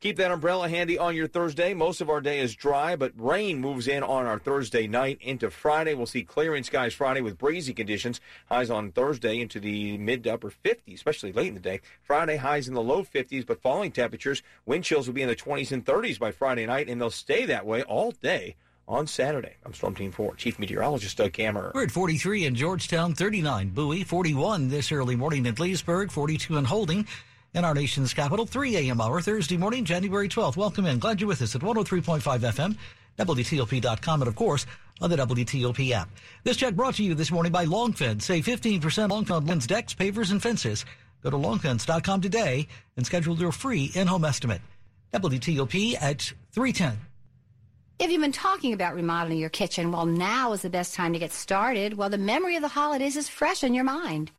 Keep 0.00 0.18
that 0.18 0.30
umbrella 0.30 0.68
handy 0.68 0.98
on 0.98 1.16
your 1.16 1.26
Thursday. 1.26 1.72
Most 1.72 2.02
of 2.02 2.10
our 2.10 2.20
day 2.20 2.40
is 2.40 2.54
dry, 2.54 2.96
but 2.96 3.12
rain 3.16 3.58
moves 3.58 3.88
in 3.88 4.02
on 4.02 4.26
our 4.26 4.38
Thursday 4.38 4.86
night 4.86 5.16
into 5.22 5.50
Friday. 5.50 5.94
We'll 5.94 6.04
see 6.04 6.22
clearing 6.22 6.64
skies 6.64 6.92
Friday 6.92 7.22
with 7.22 7.38
breezy 7.38 7.72
conditions. 7.72 8.20
Highs 8.50 8.68
on 8.68 8.92
Thursday 8.92 9.40
into 9.40 9.58
the 9.58 9.96
mid 9.96 10.22
to 10.24 10.34
upper 10.34 10.50
50s, 10.50 10.92
especially 10.92 11.32
late 11.32 11.48
in 11.48 11.54
the 11.54 11.60
day. 11.60 11.80
Friday 12.02 12.36
highs 12.36 12.68
in 12.68 12.74
the 12.74 12.82
low 12.82 13.04
50s, 13.04 13.46
but 13.46 13.62
falling 13.62 13.90
temperatures. 13.90 14.42
Wind 14.66 14.84
chills 14.84 15.06
will 15.06 15.14
be 15.14 15.22
in 15.22 15.28
the 15.28 15.34
20s 15.34 15.72
and 15.72 15.82
30s 15.82 16.18
by 16.18 16.30
Friday 16.30 16.66
night, 16.66 16.90
and 16.90 17.00
they'll 17.00 17.08
stay 17.08 17.46
that 17.46 17.64
way 17.64 17.82
all 17.82 18.10
day 18.10 18.54
on 18.86 19.06
Saturday. 19.06 19.54
I'm 19.64 19.72
Storm 19.72 19.94
Team 19.94 20.12
4, 20.12 20.34
Chief 20.34 20.58
Meteorologist 20.58 21.16
Doug 21.16 21.32
Kammerer. 21.32 21.72
We're 21.72 21.84
at 21.84 21.90
43 21.90 22.44
in 22.44 22.54
Georgetown, 22.54 23.14
39 23.14 23.70
Bowie, 23.70 24.04
41 24.04 24.68
this 24.68 24.92
early 24.92 25.16
morning 25.16 25.46
in 25.46 25.54
Leesburg, 25.54 26.10
42 26.10 26.58
in 26.58 26.66
Holding 26.66 27.06
in 27.56 27.64
our 27.64 27.74
nation's 27.74 28.14
capital. 28.14 28.46
3 28.46 28.76
a.m. 28.76 29.00
hour, 29.00 29.20
Thursday 29.20 29.56
morning, 29.56 29.84
January 29.84 30.28
12th. 30.28 30.56
Welcome 30.56 30.86
in. 30.86 30.98
Glad 30.98 31.20
you're 31.20 31.28
with 31.28 31.42
us 31.42 31.54
at 31.54 31.62
103.5 31.62 32.20
FM, 32.20 32.76
WTOP.com, 33.18 34.22
and 34.22 34.28
of 34.28 34.36
course, 34.36 34.66
on 35.00 35.10
the 35.10 35.16
WTOP 35.16 35.90
app. 35.90 36.10
This 36.44 36.58
check 36.58 36.74
brought 36.74 36.94
to 36.96 37.02
you 37.02 37.14
this 37.14 37.32
morning 37.32 37.50
by 37.50 37.64
Longfence. 37.64 38.22
Save 38.22 38.44
15% 38.44 38.80
Longfence 38.80 39.48
lens 39.48 39.66
decks, 39.66 39.94
pavers, 39.94 40.30
and 40.30 40.40
fences. 40.40 40.84
Go 41.22 41.30
to 41.30 41.36
longfence.com 41.36 42.20
today 42.20 42.68
and 42.96 43.04
schedule 43.04 43.36
your 43.36 43.52
free 43.52 43.90
in-home 43.94 44.24
estimate. 44.24 44.60
WTOP 45.12 46.00
at 46.00 46.32
310. 46.52 47.00
If 47.98 48.10
you've 48.10 48.20
been 48.20 48.32
talking 48.32 48.74
about 48.74 48.94
remodeling 48.94 49.38
your 49.38 49.48
kitchen, 49.48 49.90
well, 49.90 50.04
now 50.04 50.52
is 50.52 50.60
the 50.60 50.68
best 50.68 50.94
time 50.94 51.14
to 51.14 51.18
get 51.18 51.32
started 51.32 51.96
while 51.96 52.10
the 52.10 52.18
memory 52.18 52.56
of 52.56 52.62
the 52.62 52.68
holidays 52.68 53.16
is 53.16 53.30
fresh 53.30 53.64
in 53.64 53.72
your 53.72 53.84
mind. 53.84 54.30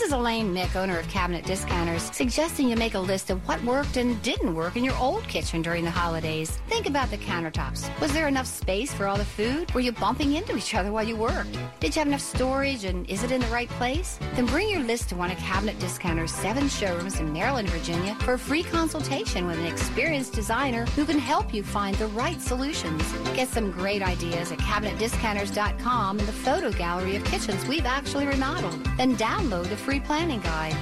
This 0.00 0.06
is 0.06 0.14
Elaine 0.14 0.54
Mick, 0.54 0.76
owner 0.76 0.98
of 0.98 1.06
Cabinet 1.08 1.44
Discounters, 1.44 2.10
suggesting 2.16 2.70
you 2.70 2.74
make 2.74 2.94
a 2.94 2.98
list 2.98 3.28
of 3.28 3.46
what 3.46 3.62
worked 3.64 3.98
and 3.98 4.20
didn't 4.22 4.54
work 4.54 4.76
in 4.76 4.82
your 4.82 4.96
old 4.96 5.22
kitchen 5.24 5.60
during 5.60 5.84
the 5.84 5.90
holidays. 5.90 6.52
Think 6.68 6.86
about 6.86 7.10
the 7.10 7.18
countertops. 7.18 7.86
Was 8.00 8.10
there 8.14 8.26
enough 8.26 8.46
space 8.46 8.94
for 8.94 9.06
all 9.06 9.18
the 9.18 9.26
food? 9.26 9.70
Were 9.74 9.82
you 9.82 9.92
bumping 9.92 10.36
into 10.36 10.56
each 10.56 10.74
other 10.74 10.90
while 10.90 11.04
you 11.04 11.16
worked? 11.16 11.52
Did 11.80 11.94
you 11.94 12.00
have 12.00 12.08
enough 12.08 12.22
storage 12.22 12.84
and 12.84 13.08
is 13.10 13.24
it 13.24 13.30
in 13.30 13.42
the 13.42 13.46
right 13.48 13.68
place? 13.68 14.18
Then 14.36 14.46
bring 14.46 14.70
your 14.70 14.80
list 14.80 15.10
to 15.10 15.16
one 15.16 15.30
of 15.30 15.36
Cabinet 15.36 15.78
Discounters' 15.78 16.32
seven 16.32 16.70
showrooms 16.70 17.20
in 17.20 17.30
Maryland, 17.30 17.68
Virginia 17.68 18.14
for 18.20 18.32
a 18.32 18.38
free 18.38 18.62
consultation 18.62 19.46
with 19.46 19.58
an 19.58 19.66
experienced 19.66 20.32
designer 20.32 20.86
who 20.96 21.04
can 21.04 21.18
help 21.18 21.52
you 21.52 21.62
find 21.62 21.94
the 21.96 22.06
right 22.06 22.40
solutions. 22.40 23.02
Get 23.34 23.48
some 23.48 23.70
great 23.70 24.00
ideas 24.00 24.50
at 24.50 24.60
CabinetDiscounters.com 24.60 26.18
and 26.18 26.26
the 26.26 26.32
photo 26.32 26.72
gallery 26.72 27.16
of 27.16 27.24
kitchens 27.24 27.66
we've 27.66 27.84
actually 27.84 28.26
remodeled. 28.26 28.82
Then 28.96 29.14
download 29.16 29.68
the 29.68 29.76
free 29.76 29.89
planning 29.98 30.40
guide. 30.40 30.76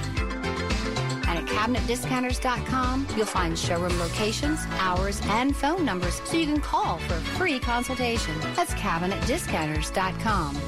And 1.27 1.39
at 1.39 1.45
CabinetDiscounters.com, 1.45 3.07
you'll 3.15 3.25
find 3.25 3.57
showroom 3.57 3.97
locations, 3.97 4.59
hours, 4.79 5.21
and 5.25 5.55
phone 5.55 5.85
numbers 5.85 6.21
so 6.25 6.37
you 6.37 6.45
can 6.45 6.61
call 6.61 6.97
for 6.99 7.15
a 7.15 7.21
free 7.37 7.59
consultation. 7.59 8.37
That's 8.55 8.73
CabinetDiscounters.com. 8.73 10.59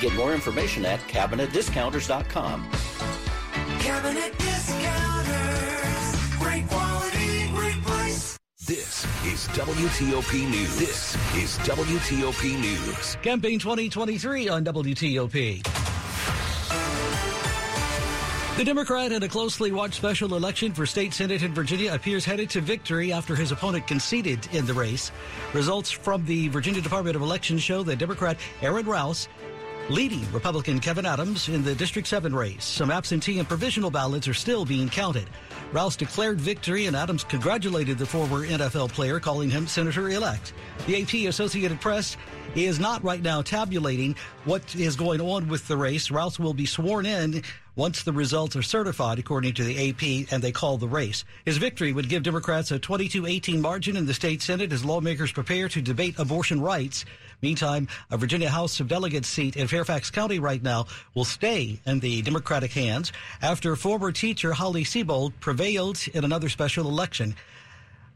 Get 0.00 0.14
more 0.14 0.32
information 0.32 0.86
at 0.86 1.00
CabinetDiscounters.com. 1.00 2.70
Cabinet 3.80 4.38
Discounters. 4.38 6.36
Great 6.38 6.68
quality, 6.68 7.48
great 7.50 7.82
price. 7.82 8.38
This 8.66 9.04
is 9.24 9.48
WTOP 9.48 10.50
News. 10.50 10.78
This 10.78 11.14
is 11.34 11.58
WTOP 11.66 12.60
News. 12.60 13.16
Campaign 13.22 13.58
2023 13.58 14.48
on 14.48 14.64
WTOP. 14.64 15.77
The 18.58 18.64
Democrat 18.64 19.12
in 19.12 19.22
a 19.22 19.28
closely 19.28 19.70
watched 19.70 19.94
special 19.94 20.34
election 20.34 20.74
for 20.74 20.84
state 20.84 21.14
senate 21.14 21.44
in 21.44 21.54
Virginia 21.54 21.94
appears 21.94 22.24
headed 22.24 22.50
to 22.50 22.60
victory 22.60 23.12
after 23.12 23.36
his 23.36 23.52
opponent 23.52 23.86
conceded 23.86 24.48
in 24.52 24.66
the 24.66 24.74
race. 24.74 25.12
Results 25.54 25.92
from 25.92 26.24
the 26.24 26.48
Virginia 26.48 26.80
Department 26.80 27.14
of 27.14 27.22
Elections 27.22 27.62
show 27.62 27.84
that 27.84 28.00
Democrat 28.00 28.36
Aaron 28.60 28.84
Rouse 28.84 29.28
leading 29.90 30.30
Republican 30.32 30.80
Kevin 30.80 31.06
Adams 31.06 31.48
in 31.48 31.64
the 31.64 31.74
District 31.74 32.06
7 32.06 32.34
race. 32.34 32.64
Some 32.64 32.90
absentee 32.90 33.38
and 33.38 33.48
provisional 33.48 33.90
ballots 33.90 34.28
are 34.28 34.34
still 34.34 34.66
being 34.66 34.88
counted. 34.88 35.26
Rouse 35.72 35.96
declared 35.96 36.40
victory 36.40 36.86
and 36.86 36.96
Adams 36.96 37.24
congratulated 37.24 37.96
the 37.96 38.04
former 38.04 38.46
NFL 38.46 38.90
player, 38.92 39.18
calling 39.18 39.48
him 39.48 39.66
Senator 39.66 40.10
elect. 40.10 40.52
The 40.86 41.02
AP 41.02 41.28
Associated 41.28 41.80
Press 41.80 42.16
is 42.54 42.78
not 42.78 43.02
right 43.02 43.22
now 43.22 43.40
tabulating 43.40 44.14
what 44.44 44.74
is 44.74 44.96
going 44.96 45.20
on 45.20 45.48
with 45.48 45.66
the 45.68 45.76
race. 45.76 46.10
Rouse 46.10 46.38
will 46.38 46.54
be 46.54 46.66
sworn 46.66 47.06
in 47.06 47.42
once 47.76 48.02
the 48.02 48.12
results 48.12 48.56
are 48.56 48.62
certified, 48.62 49.18
according 49.18 49.54
to 49.54 49.62
the 49.62 49.90
AP, 49.90 50.32
and 50.32 50.42
they 50.42 50.50
call 50.50 50.78
the 50.78 50.88
race. 50.88 51.24
His 51.44 51.58
victory 51.58 51.92
would 51.92 52.08
give 52.08 52.24
Democrats 52.24 52.72
a 52.72 52.78
22-18 52.78 53.60
margin 53.60 53.96
in 53.96 54.04
the 54.04 54.14
state 54.14 54.42
Senate 54.42 54.72
as 54.72 54.84
lawmakers 54.84 55.30
prepare 55.30 55.68
to 55.68 55.80
debate 55.80 56.18
abortion 56.18 56.60
rights. 56.60 57.04
Meantime, 57.40 57.86
a 58.10 58.16
Virginia 58.16 58.48
House 58.48 58.80
of 58.80 58.88
Delegates 58.88 59.28
seat 59.28 59.56
in 59.56 59.68
Fairfax 59.68 60.10
County 60.10 60.40
right 60.40 60.62
now 60.62 60.86
will 61.14 61.24
stay 61.24 61.80
in 61.86 62.00
the 62.00 62.20
Democratic 62.22 62.72
hands 62.72 63.12
after 63.40 63.76
former 63.76 64.10
teacher 64.10 64.52
Holly 64.52 64.82
Seibold 64.82 65.32
prevailed 65.38 66.00
in 66.14 66.24
another 66.24 66.48
special 66.48 66.88
election. 66.88 67.36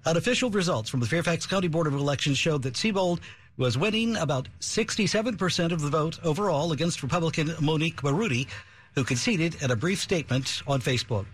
Unofficial 0.04 0.50
results 0.50 0.90
from 0.90 0.98
the 0.98 1.06
Fairfax 1.06 1.46
County 1.46 1.68
Board 1.68 1.86
of 1.86 1.94
Elections 1.94 2.36
showed 2.36 2.62
that 2.62 2.74
Seibold 2.74 3.20
was 3.56 3.78
winning 3.78 4.16
about 4.16 4.48
67% 4.60 5.72
of 5.72 5.80
the 5.80 5.90
vote 5.90 6.18
overall 6.24 6.72
against 6.72 7.02
Republican 7.02 7.54
Monique 7.60 8.02
Baroody, 8.02 8.48
who 8.96 9.04
conceded 9.04 9.62
in 9.62 9.70
a 9.70 9.76
brief 9.76 10.00
statement 10.00 10.62
on 10.66 10.80
Facebook. 10.80 11.26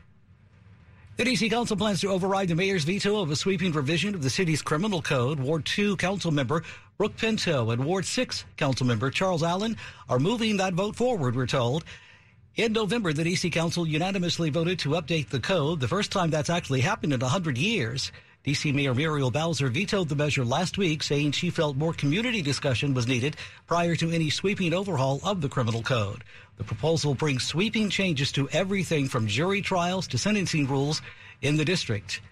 The 1.18 1.25
D.C. 1.25 1.48
Council 1.48 1.76
plans 1.76 2.00
to 2.02 2.10
override 2.10 2.46
the 2.46 2.54
mayor's 2.54 2.84
veto 2.84 3.20
of 3.20 3.32
a 3.32 3.34
sweeping 3.34 3.72
revision 3.72 4.14
of 4.14 4.22
the 4.22 4.30
city's 4.30 4.62
criminal 4.62 5.02
code. 5.02 5.40
Ward 5.40 5.66
2 5.66 5.96
council 5.96 6.30
member 6.30 6.62
Brooke 6.96 7.16
Pinto 7.16 7.70
and 7.70 7.84
Ward 7.84 8.04
6 8.04 8.44
council 8.56 8.87
member 8.87 9.10
Charles 9.10 9.42
Allen 9.42 9.76
are 10.08 10.20
moving 10.20 10.58
that 10.58 10.75
vote 10.75 10.94
forward, 10.94 11.34
we're 11.34 11.48
told. 11.48 11.84
In 12.54 12.72
November, 12.72 13.12
the 13.12 13.25
D.C. 13.25 13.50
Council 13.50 13.84
unanimously 13.84 14.48
voted 14.50 14.78
to 14.78 14.90
update 14.90 15.30
the 15.30 15.40
code, 15.40 15.80
the 15.80 15.88
first 15.88 16.12
time 16.12 16.30
that's 16.30 16.50
actually 16.50 16.82
happened 16.82 17.12
in 17.12 17.18
100 17.18 17.58
years. 17.58 18.12
D.C. 18.48 18.72
Mayor 18.72 18.94
Muriel 18.94 19.30
Bowser 19.30 19.68
vetoed 19.68 20.08
the 20.08 20.16
measure 20.16 20.42
last 20.42 20.78
week, 20.78 21.02
saying 21.02 21.32
she 21.32 21.50
felt 21.50 21.76
more 21.76 21.92
community 21.92 22.40
discussion 22.40 22.94
was 22.94 23.06
needed 23.06 23.36
prior 23.66 23.94
to 23.96 24.10
any 24.10 24.30
sweeping 24.30 24.72
overhaul 24.72 25.20
of 25.22 25.42
the 25.42 25.50
criminal 25.50 25.82
code. 25.82 26.24
The 26.56 26.64
proposal 26.64 27.14
brings 27.14 27.42
sweeping 27.42 27.90
changes 27.90 28.32
to 28.32 28.48
everything 28.48 29.06
from 29.06 29.26
jury 29.26 29.60
trials 29.60 30.06
to 30.06 30.16
sentencing 30.16 30.66
rules 30.66 31.02
in 31.42 31.58
the 31.58 31.64
district. 31.66 32.22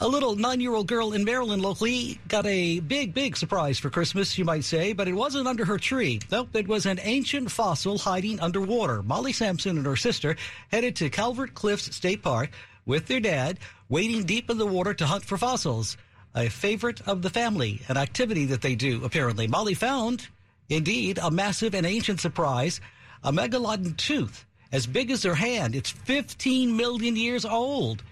A 0.00 0.06
little 0.06 0.36
nine 0.36 0.60
year 0.60 0.72
old 0.72 0.86
girl 0.86 1.12
in 1.12 1.24
Maryland 1.24 1.62
locally 1.62 2.20
got 2.28 2.46
a 2.46 2.78
big, 2.78 3.12
big 3.12 3.36
surprise 3.36 3.76
for 3.76 3.90
Christmas, 3.90 4.38
you 4.38 4.44
might 4.44 4.62
say, 4.62 4.92
but 4.92 5.08
it 5.08 5.14
wasn't 5.14 5.48
under 5.48 5.64
her 5.64 5.78
tree. 5.78 6.20
Nope, 6.30 6.54
it 6.54 6.68
was 6.68 6.86
an 6.86 7.00
ancient 7.02 7.50
fossil 7.50 7.98
hiding 7.98 8.38
underwater. 8.38 9.02
Molly 9.02 9.32
Sampson 9.32 9.78
and 9.78 9.86
her 9.86 9.96
sister 9.96 10.36
headed 10.70 10.94
to 10.94 11.10
Calvert 11.10 11.54
Cliffs 11.54 11.92
State 11.96 12.22
Park 12.22 12.50
with 12.86 13.06
their 13.06 13.20
dad, 13.20 13.58
wading 13.88 14.24
deep 14.24 14.50
in 14.50 14.58
the 14.58 14.66
water 14.66 14.94
to 14.94 15.06
hunt 15.06 15.24
for 15.24 15.38
fossils. 15.38 15.96
A 16.34 16.48
favorite 16.48 17.00
of 17.06 17.22
the 17.22 17.30
family, 17.30 17.80
an 17.88 17.96
activity 17.96 18.44
that 18.46 18.60
they 18.60 18.74
do, 18.74 19.04
apparently. 19.04 19.46
Molly 19.46 19.74
found, 19.74 20.28
indeed, 20.68 21.18
a 21.22 21.30
massive 21.30 21.74
and 21.74 21.86
ancient 21.86 22.20
surprise 22.20 22.80
a 23.24 23.32
megalodon 23.32 23.96
tooth 23.96 24.44
as 24.70 24.86
big 24.86 25.10
as 25.10 25.22
her 25.22 25.34
hand. 25.34 25.74
It's 25.74 25.90
15 25.90 26.76
million 26.76 27.16
years 27.16 27.44
old. 27.44 28.02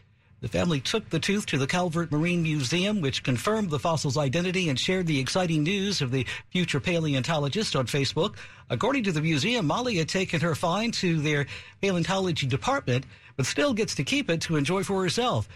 The 0.43 0.49
family 0.49 0.81
took 0.81 1.09
the 1.09 1.21
tooth 1.21 1.47
to 1.47 1.57
the 1.57 1.69
Calvert 1.69 2.11
Marine 2.11 2.43
Museum, 2.43 3.01
which 3.01 3.23
confirmed 3.23 3.71
the 3.71 3.79
fossil's 3.79 4.19
identity 4.19 4.69
and 4.69 4.79
shared 4.79 5.07
the 5.07 5.21
exciting 5.21 5.63
news 5.63 6.03
of 6.03 6.11
the 6.11 6.27
future 6.51 6.81
paleontologist 6.81 7.77
on 7.77 7.87
Facebook. 7.87 8.35
According 8.69 9.05
to 9.05 9.13
the 9.13 9.23
museum, 9.23 9.67
Molly 9.67 9.95
had 9.99 10.09
taken 10.09 10.41
her 10.41 10.57
find 10.57 10.93
to 10.95 11.21
their 11.21 11.47
paleontology 11.81 12.49
department, 12.49 13.07
but 13.37 13.47
still 13.47 13.73
gets 13.73 13.95
to 13.95 14.03
keep 14.03 14.29
it 14.29 14.41
to 14.43 14.57
enjoy 14.57 14.83
for 14.83 15.01
herself. 15.01 15.49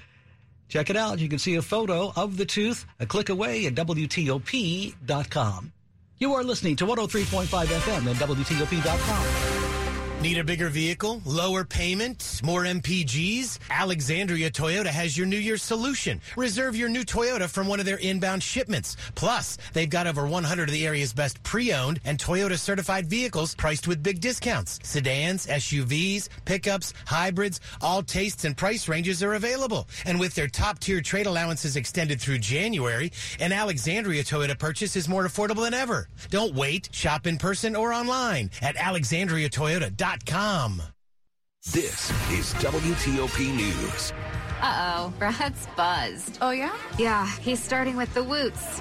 Check 0.69 0.89
it 0.89 0.97
out. 0.97 1.19
You 1.19 1.29
can 1.29 1.41
see 1.41 1.57
a 1.57 1.63
photo 1.63 2.13
of 2.15 2.37
the 2.37 2.47
tooth 2.47 2.87
a 3.01 3.07
click 3.07 3.29
away 3.29 3.67
at 3.67 3.75
WTOP.com. 3.75 4.93
You 6.19 6.35
are 6.35 6.45
listening 6.45 6.77
to 6.77 6.87
103.5 6.87 7.47
FM 7.47 8.07
and 8.07 8.17
WTOP.com. 8.17 9.56
Need 10.23 10.39
a 10.39 10.45
bigger 10.45 10.71
vehicle, 10.71 11.21
lower 11.27 11.63
payment, 11.63 12.41
more 12.43 12.65
MPGs? 12.65 13.59
Alexandria 13.71 14.51
Toyota 14.51 14.87
has 14.87 15.17
your 15.17 15.27
New 15.27 15.37
Year's 15.37 15.63
solution. 15.63 16.23
Reserve 16.37 16.75
your 16.75 16.89
new 16.89 17.05
Toyota 17.05 17.49
from 17.49 17.69
one 17.69 17.81
of 17.81 17.87
their 17.87 17.99
inbound 17.99 18.43
shipments. 18.43 18.97
Plus, 19.15 19.59
they've 19.75 19.91
got 19.91 20.07
over 20.07 20.27
100 20.27 20.69
of 20.69 20.73
the 20.73 20.87
area's 20.87 21.13
best 21.13 21.41
pre-owned 21.43 22.01
and 22.05 22.19
Toyota 22.19 22.59
certified 22.59 23.07
vehicles 23.07 23.55
priced 23.55 23.87
with 23.87 24.03
big 24.03 24.21
discounts. 24.21 24.81
Sedans, 24.83 25.47
SUVs, 25.47 26.31
pickups, 26.47 26.95
hybrids, 27.07 27.61
all 27.83 28.03
tastes 28.03 28.47
and 28.47 28.57
price 28.57 28.89
ranges 28.89 29.23
are 29.23 29.35
available. 29.35 29.87
And 30.07 30.19
with 30.19 30.35
their 30.35 30.49
top 30.49 30.79
tier 30.79 31.03
trade 31.03 31.27
allowances 31.27 31.77
extended 31.77 32.23
through 32.23 32.39
January, 32.39 33.13
an 33.39 33.53
Alexandria 33.53 34.25
Toyota 34.25 34.59
purchase 34.59 34.97
is 34.97 35.11
more 35.11 35.25
affordable 35.25 35.65
than 35.65 35.75
ever. 35.75 36.09
Don't 36.31 36.55
wait. 36.55 36.89
Shop 36.91 37.27
in 37.27 37.37
person 37.37 37.77
or 37.77 37.93
online 37.93 38.51
at 38.63 38.77
alexandriatoyota.com. 38.77 40.06
This 41.73 42.11
is 42.31 42.55
WTOP 42.63 43.57
News. 43.57 44.13
Uh 44.63 44.95
oh, 44.95 45.13
Brad's 45.19 45.67
buzzed. 45.77 46.39
Oh, 46.41 46.51
yeah? 46.51 46.73
Yeah, 46.97 47.27
he's 47.39 47.61
starting 47.61 47.97
with 47.97 48.15
the 48.15 48.23
woots. 48.23 48.81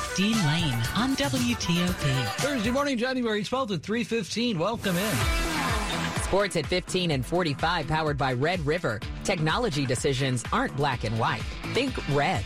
with 0.00 0.16
Dean 0.16 0.36
Lane 0.46 0.74
on 0.96 1.14
WTOP. 1.16 2.24
Thursday 2.36 2.70
morning, 2.70 2.98
January 2.98 3.42
12th 3.42 3.74
at 3.74 3.82
3.15. 3.82 4.56
Welcome 4.56 4.96
in. 4.96 6.22
Sports 6.22 6.56
at 6.56 6.66
15 6.66 7.10
and 7.10 7.26
45, 7.26 7.86
powered 7.88 8.16
by 8.16 8.32
Red 8.32 8.64
River. 8.64 9.00
Technology 9.24 9.86
decisions 9.86 10.44
aren't 10.52 10.76
black 10.76 11.04
and 11.04 11.18
white. 11.18 11.42
Think 11.74 11.96
red. 12.14 12.44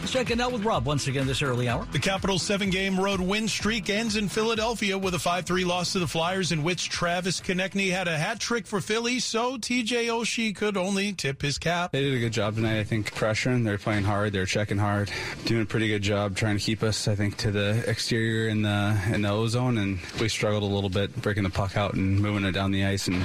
Let's 0.00 0.12
check 0.12 0.30
it 0.30 0.40
out 0.40 0.52
with 0.52 0.64
Rob 0.64 0.86
once 0.86 1.08
again 1.08 1.26
this 1.26 1.42
early 1.42 1.68
hour. 1.68 1.86
The 1.90 1.98
Capitals' 1.98 2.42
seven 2.42 2.70
game 2.70 2.98
road 2.98 3.20
win 3.20 3.48
streak 3.48 3.90
ends 3.90 4.14
in 4.16 4.28
Philadelphia 4.28 4.96
with 4.96 5.14
a 5.14 5.18
5 5.18 5.44
3 5.44 5.64
loss 5.64 5.92
to 5.94 5.98
the 5.98 6.06
Flyers, 6.06 6.52
in 6.52 6.62
which 6.62 6.90
Travis 6.90 7.40
Konecny 7.40 7.90
had 7.90 8.06
a 8.06 8.16
hat 8.16 8.38
trick 8.38 8.66
for 8.66 8.80
Philly, 8.80 9.18
so 9.18 9.56
TJ 9.56 10.06
Oshie 10.06 10.54
could 10.54 10.76
only 10.76 11.12
tip 11.12 11.42
his 11.42 11.58
cap. 11.58 11.90
They 11.90 12.02
did 12.02 12.14
a 12.14 12.20
good 12.20 12.32
job 12.32 12.54
tonight, 12.54 12.78
I 12.78 12.84
think, 12.84 13.12
pressuring. 13.14 13.64
They're 13.64 13.78
playing 13.78 14.04
hard, 14.04 14.32
they're 14.32 14.46
checking 14.46 14.78
hard, 14.78 15.10
doing 15.44 15.62
a 15.62 15.66
pretty 15.66 15.88
good 15.88 16.02
job 16.02 16.36
trying 16.36 16.56
to 16.56 16.62
keep 16.62 16.84
us, 16.84 17.08
I 17.08 17.16
think, 17.16 17.36
to 17.38 17.50
the 17.50 17.82
exterior 17.88 18.48
in 18.48 18.62
the 18.62 18.96
in 19.12 19.22
the 19.22 19.30
ozone, 19.30 19.78
and 19.78 19.98
we 20.20 20.28
struggled 20.28 20.62
a 20.62 20.72
little 20.72 20.90
bit 20.90 21.20
breaking 21.20 21.42
the 21.42 21.50
puck 21.50 21.76
out 21.76 21.94
and 21.94 22.20
moving 22.20 22.44
it 22.44 22.52
down 22.52 22.70
the 22.70 22.84
ice 22.84 23.08
and, 23.08 23.24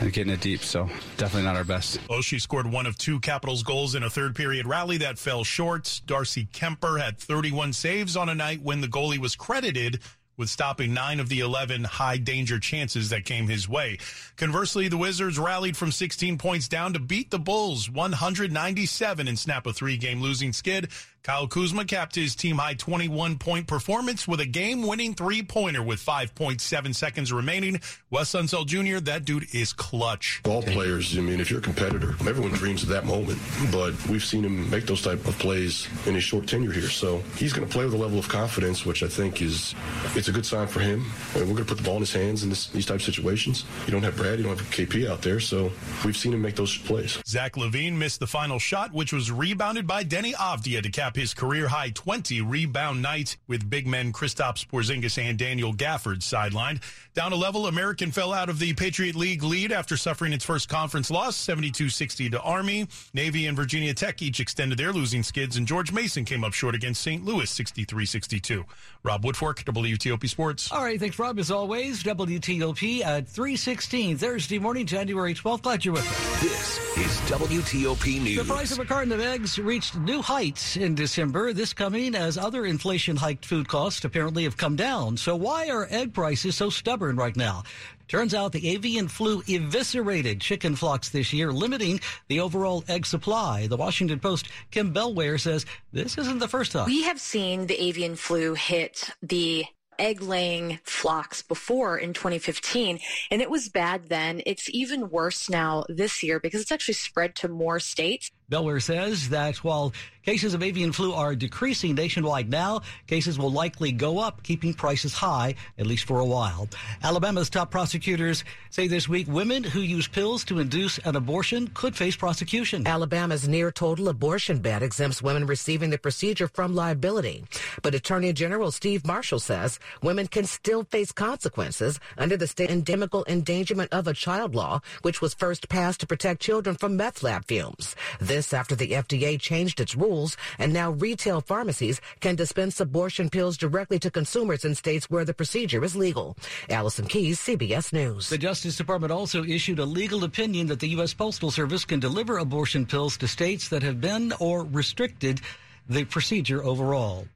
and 0.00 0.12
getting 0.12 0.32
it 0.32 0.40
deep, 0.40 0.62
so 0.62 0.88
definitely 1.18 1.42
not 1.42 1.56
our 1.56 1.64
best. 1.64 2.00
Oshie 2.08 2.40
scored 2.40 2.66
one 2.66 2.86
of 2.86 2.96
two 2.96 3.20
Capitals 3.20 3.62
goals 3.62 3.94
in 3.94 4.02
a 4.02 4.10
third 4.10 4.34
period 4.34 4.66
rally 4.66 4.96
that 4.98 5.18
fell 5.18 5.44
short. 5.44 6.00
Darcy 6.12 6.46
Kuemper 6.52 7.00
had 7.00 7.16
31 7.16 7.72
saves 7.72 8.18
on 8.18 8.28
a 8.28 8.34
night 8.34 8.60
when 8.60 8.82
the 8.82 8.86
goalie 8.86 9.16
was 9.16 9.34
credited 9.34 9.98
with 10.36 10.50
stopping 10.50 10.92
nine 10.92 11.20
of 11.20 11.30
the 11.30 11.40
11 11.40 11.84
high 11.84 12.18
danger 12.18 12.58
chances 12.58 13.08
that 13.08 13.24
came 13.24 13.48
his 13.48 13.66
way. 13.66 13.96
Conversely, 14.36 14.88
the 14.88 14.98
Wizards 14.98 15.38
rallied 15.38 15.74
from 15.74 15.90
16 15.90 16.36
points 16.36 16.68
down 16.68 16.92
to 16.92 16.98
beat 16.98 17.30
the 17.30 17.38
Bulls 17.38 17.88
197 17.88 19.26
and 19.26 19.38
snap 19.38 19.66
a 19.66 19.72
three 19.72 19.96
game 19.96 20.20
losing 20.20 20.52
skid. 20.52 20.90
Kyle 21.22 21.46
Kuzma 21.46 21.84
capped 21.84 22.16
his 22.16 22.34
team 22.34 22.56
high 22.58 22.74
21 22.74 23.38
point 23.38 23.68
performance 23.68 24.26
with 24.26 24.40
a 24.40 24.44
game 24.44 24.82
winning 24.82 25.14
three 25.14 25.40
pointer 25.40 25.80
with 25.80 26.04
5.7 26.04 26.94
seconds 26.96 27.32
remaining. 27.32 27.80
Wes 28.10 28.32
Unseld 28.32 28.66
Jr., 28.66 28.98
that 29.04 29.24
dude 29.24 29.46
is 29.54 29.72
clutch. 29.72 30.40
All 30.44 30.62
players, 30.62 31.16
I 31.16 31.20
mean, 31.20 31.38
if 31.38 31.48
you're 31.48 31.60
a 31.60 31.62
competitor, 31.62 32.16
everyone 32.28 32.50
dreams 32.50 32.82
of 32.82 32.88
that 32.88 33.06
moment, 33.06 33.38
but 33.70 33.94
we've 34.08 34.24
seen 34.24 34.44
him 34.44 34.68
make 34.68 34.86
those 34.86 35.00
type 35.00 35.24
of 35.28 35.38
plays 35.38 35.86
in 36.06 36.14
his 36.14 36.24
short 36.24 36.48
tenure 36.48 36.72
here. 36.72 36.88
So 36.88 37.22
he's 37.36 37.52
going 37.52 37.68
to 37.68 37.72
play 37.72 37.84
with 37.84 37.94
a 37.94 37.98
level 37.98 38.18
of 38.18 38.28
confidence, 38.28 38.84
which 38.84 39.04
I 39.04 39.08
think 39.08 39.40
is, 39.42 39.76
it's 40.16 40.26
a 40.26 40.32
good 40.32 40.44
sign 40.44 40.66
for 40.66 40.80
him. 40.80 41.06
And 41.36 41.42
we're 41.42 41.54
going 41.54 41.56
to 41.58 41.64
put 41.64 41.78
the 41.78 41.84
ball 41.84 41.96
in 41.96 42.00
his 42.00 42.12
hands 42.12 42.42
in 42.42 42.48
this, 42.48 42.66
these 42.66 42.86
type 42.86 42.96
of 42.96 43.02
situations. 43.02 43.64
You 43.86 43.92
don't 43.92 44.02
have 44.02 44.16
Brad, 44.16 44.38
you 44.38 44.44
don't 44.44 44.58
have 44.58 44.70
KP 44.70 45.08
out 45.08 45.22
there, 45.22 45.38
so 45.38 45.70
we've 46.04 46.16
seen 46.16 46.34
him 46.34 46.42
make 46.42 46.56
those 46.56 46.76
plays. 46.78 47.22
Zach 47.28 47.54
LaVine 47.54 47.96
missed 47.96 48.18
the 48.18 48.26
final 48.26 48.58
shot, 48.58 48.92
which 48.92 49.12
was 49.12 49.30
rebounded 49.30 49.86
by 49.86 50.02
Deni 50.02 50.34
Avdija 50.34 50.82
to 50.82 50.90
cap 50.90 51.11
his 51.16 51.34
career 51.34 51.68
high 51.68 51.90
20 51.90 52.40
rebound 52.40 53.02
night 53.02 53.36
with 53.46 53.68
big 53.68 53.86
men 53.86 54.12
Kristaps 54.12 54.66
Porzingis 54.66 55.18
and 55.18 55.38
Daniel 55.38 55.72
Gafford 55.72 56.18
sidelined. 56.18 56.80
Down 57.14 57.34
a 57.34 57.36
level, 57.36 57.66
American 57.66 58.10
fell 58.10 58.32
out 58.32 58.48
of 58.48 58.58
the 58.58 58.72
Patriot 58.72 59.14
League 59.14 59.42
lead 59.42 59.70
after 59.70 59.98
suffering 59.98 60.32
its 60.32 60.46
first 60.46 60.70
conference 60.70 61.10
loss, 61.10 61.36
72-60 61.36 62.30
to 62.30 62.40
Army. 62.40 62.88
Navy 63.12 63.46
and 63.46 63.54
Virginia 63.54 63.92
Tech 63.92 64.22
each 64.22 64.40
extended 64.40 64.78
their 64.78 64.94
losing 64.94 65.22
skids, 65.22 65.58
and 65.58 65.66
George 65.66 65.92
Mason 65.92 66.24
came 66.24 66.42
up 66.42 66.54
short 66.54 66.74
against 66.74 67.02
St. 67.02 67.22
Louis, 67.22 67.52
63-62. 67.52 68.64
Rob 69.02 69.22
Woodfork, 69.24 69.62
WTOP 69.64 70.26
Sports. 70.26 70.72
All 70.72 70.82
right, 70.82 70.98
thanks, 70.98 71.18
Rob. 71.18 71.38
As 71.38 71.50
always, 71.50 72.02
WTOP 72.02 73.04
at 73.04 73.28
316 73.28 74.16
Thursday 74.16 74.58
morning, 74.58 74.86
January 74.86 75.34
12th. 75.34 75.60
Glad 75.60 75.84
you're 75.84 75.92
with 75.92 76.08
us. 76.08 76.40
This 76.40 76.78
is 76.96 77.30
WTOP 77.30 78.22
News. 78.22 78.38
The 78.38 78.44
price 78.54 78.72
of 78.72 78.78
a 78.78 78.86
carton 78.86 79.12
of 79.12 79.20
eggs 79.20 79.58
reached 79.58 79.98
new 79.98 80.22
heights 80.22 80.78
in 80.78 80.94
December, 80.94 81.52
this 81.52 81.74
coming 81.74 82.14
as 82.14 82.38
other 82.38 82.64
inflation 82.64 83.16
hiked 83.16 83.44
food 83.44 83.68
costs 83.68 84.02
apparently 84.02 84.44
have 84.44 84.56
come 84.56 84.76
down. 84.76 85.18
So 85.18 85.36
why 85.36 85.68
are 85.68 85.86
egg 85.90 86.14
prices 86.14 86.56
so 86.56 86.70
stubborn 86.70 87.01
right 87.10 87.36
now? 87.36 87.62
Turns 88.08 88.34
out 88.34 88.52
the 88.52 88.68
avian 88.68 89.08
flu 89.08 89.42
eviscerated 89.48 90.40
chicken 90.40 90.76
flocks 90.76 91.08
this 91.08 91.32
year, 91.32 91.50
limiting 91.50 92.00
the 92.28 92.40
overall 92.40 92.84
egg 92.86 93.06
supply. 93.06 93.66
The 93.66 93.76
Washington 93.76 94.20
Post, 94.20 94.48
Kim 94.70 94.92
Bellware 94.92 95.40
says 95.40 95.64
this 95.92 96.18
isn't 96.18 96.38
the 96.38 96.48
first 96.48 96.72
time. 96.72 96.86
We 96.86 97.04
have 97.04 97.20
seen 97.20 97.66
the 97.66 97.82
avian 97.82 98.16
flu 98.16 98.54
hit 98.54 99.10
the 99.22 99.64
egg 99.98 100.20
laying 100.20 100.78
flocks 100.84 101.42
before 101.42 101.96
in 101.96 102.12
2015 102.12 102.98
and 103.30 103.42
it 103.42 103.50
was 103.50 103.68
bad 103.68 104.08
then. 104.08 104.42
It's 104.46 104.68
even 104.70 105.10
worse 105.10 105.48
now 105.48 105.84
this 105.88 106.22
year 106.22 106.40
because 106.40 106.60
it's 106.60 106.72
actually 106.72 106.94
spread 106.94 107.34
to 107.36 107.48
more 107.48 107.80
states. 107.80 108.30
Bellware 108.52 108.82
says 108.82 109.30
that 109.30 109.56
while 109.64 109.94
cases 110.24 110.54
of 110.54 110.62
avian 110.62 110.92
flu 110.92 111.12
are 111.14 111.34
decreasing 111.34 111.94
nationwide 111.94 112.48
now, 112.48 112.82
cases 113.06 113.38
will 113.38 113.50
likely 113.50 113.90
go 113.90 114.18
up, 114.18 114.42
keeping 114.42 114.74
prices 114.74 115.14
high, 115.14 115.54
at 115.78 115.86
least 115.86 116.04
for 116.04 116.20
a 116.20 116.24
while. 116.24 116.68
Alabama's 117.02 117.50
top 117.50 117.70
prosecutors 117.70 118.44
say 118.70 118.86
this 118.86 119.08
week 119.08 119.26
women 119.26 119.64
who 119.64 119.80
use 119.80 120.06
pills 120.06 120.44
to 120.44 120.58
induce 120.58 120.98
an 120.98 121.16
abortion 121.16 121.66
could 121.74 121.96
face 121.96 122.14
prosecution. 122.14 122.86
Alabama's 122.86 123.48
near 123.48 123.72
total 123.72 124.08
abortion 124.08 124.58
ban 124.58 124.82
exempts 124.82 125.22
women 125.22 125.46
receiving 125.46 125.90
the 125.90 125.98
procedure 125.98 126.46
from 126.46 126.74
liability. 126.74 127.44
But 127.82 127.94
Attorney 127.94 128.32
General 128.32 128.70
Steve 128.70 129.06
Marshall 129.06 129.40
says 129.40 129.80
women 130.02 130.26
can 130.26 130.44
still 130.44 130.84
face 130.84 131.10
consequences 131.10 131.98
under 132.18 132.36
the 132.36 132.46
state 132.46 132.70
endemical 132.70 133.24
endangerment 133.26 133.92
of 133.92 134.06
a 134.06 134.14
child 134.14 134.54
law, 134.54 134.82
which 135.00 135.20
was 135.20 135.34
first 135.34 135.68
passed 135.68 136.00
to 136.00 136.06
protect 136.06 136.42
children 136.42 136.76
from 136.76 136.96
meth 136.96 137.22
lab 137.22 137.46
fumes. 137.46 137.96
This 138.20 138.41
after 138.50 138.74
the 138.74 138.92
FDA 138.92 139.38
changed 139.38 139.78
its 139.78 139.94
rules 139.94 140.38
and 140.58 140.72
now 140.72 140.92
retail 140.92 141.42
pharmacies 141.42 142.00
can 142.20 142.34
dispense 142.34 142.80
abortion 142.80 143.28
pills 143.28 143.58
directly 143.58 143.98
to 143.98 144.10
consumers 144.10 144.64
in 144.64 144.74
states 144.74 145.10
where 145.10 145.26
the 145.26 145.34
procedure 145.34 145.84
is 145.84 145.94
legal. 145.94 146.34
Allison 146.70 147.06
Keyes, 147.06 147.38
CBS 147.40 147.92
News. 147.92 148.30
The 148.30 148.38
Justice 148.38 148.76
Department 148.76 149.12
also 149.12 149.44
issued 149.44 149.80
a 149.80 149.84
legal 149.84 150.24
opinion 150.24 150.66
that 150.68 150.80
the 150.80 150.88
U.S. 150.96 151.12
Postal 151.12 151.50
Service 151.50 151.84
can 151.84 152.00
deliver 152.00 152.38
abortion 152.38 152.86
pills 152.86 153.18
to 153.18 153.28
states 153.28 153.68
that 153.68 153.82
have 153.82 154.00
been 154.00 154.32
or 154.40 154.64
restricted 154.64 155.42
the 155.88 156.04
procedure 156.04 156.64
overall. 156.64 157.26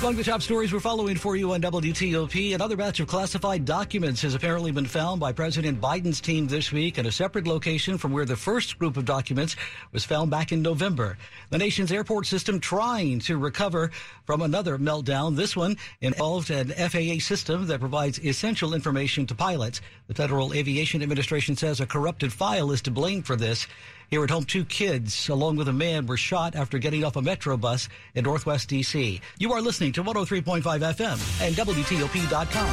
Among 0.00 0.14
the 0.14 0.22
top 0.22 0.42
stories 0.42 0.72
we're 0.72 0.78
following 0.78 1.16
for 1.16 1.34
you 1.34 1.54
on 1.54 1.60
WTOP, 1.60 2.54
another 2.54 2.76
batch 2.76 3.00
of 3.00 3.08
classified 3.08 3.64
documents 3.64 4.22
has 4.22 4.32
apparently 4.32 4.70
been 4.70 4.86
found 4.86 5.18
by 5.18 5.32
President 5.32 5.80
Biden's 5.80 6.20
team 6.20 6.46
this 6.46 6.70
week 6.70 7.00
at 7.00 7.06
a 7.06 7.10
separate 7.10 7.48
location 7.48 7.98
from 7.98 8.12
where 8.12 8.24
the 8.24 8.36
first 8.36 8.78
group 8.78 8.96
of 8.96 9.04
documents 9.04 9.56
was 9.90 10.04
found 10.04 10.30
back 10.30 10.52
in 10.52 10.62
November. 10.62 11.18
The 11.50 11.58
nation's 11.58 11.90
airport 11.90 12.26
system 12.26 12.60
trying 12.60 13.18
to 13.20 13.38
recover 13.38 13.90
from 14.24 14.40
another 14.40 14.78
meltdown. 14.78 15.34
This 15.34 15.56
one 15.56 15.76
involved 16.00 16.50
an 16.50 16.68
FAA 16.68 17.18
system 17.18 17.66
that 17.66 17.80
provides 17.80 18.24
essential 18.24 18.74
information 18.74 19.26
to 19.26 19.34
pilots. 19.34 19.80
The 20.06 20.14
Federal 20.14 20.54
Aviation 20.54 21.02
Administration 21.02 21.56
says 21.56 21.80
a 21.80 21.86
corrupted 21.86 22.32
file 22.32 22.70
is 22.70 22.82
to 22.82 22.92
blame 22.92 23.24
for 23.24 23.34
this. 23.34 23.66
Here 24.08 24.24
at 24.24 24.30
home, 24.30 24.44
two 24.44 24.64
kids, 24.64 25.28
along 25.28 25.56
with 25.56 25.68
a 25.68 25.72
man, 25.72 26.06
were 26.06 26.16
shot 26.16 26.56
after 26.56 26.78
getting 26.78 27.04
off 27.04 27.16
a 27.16 27.22
metro 27.22 27.58
bus 27.58 27.90
in 28.14 28.24
Northwest 28.24 28.70
D.C. 28.70 29.20
You 29.38 29.52
are 29.52 29.60
listening 29.60 29.92
to 29.92 30.02
103.5 30.02 30.62
FM 30.62 31.46
and 31.46 31.54
WTOP.com. 31.54 32.68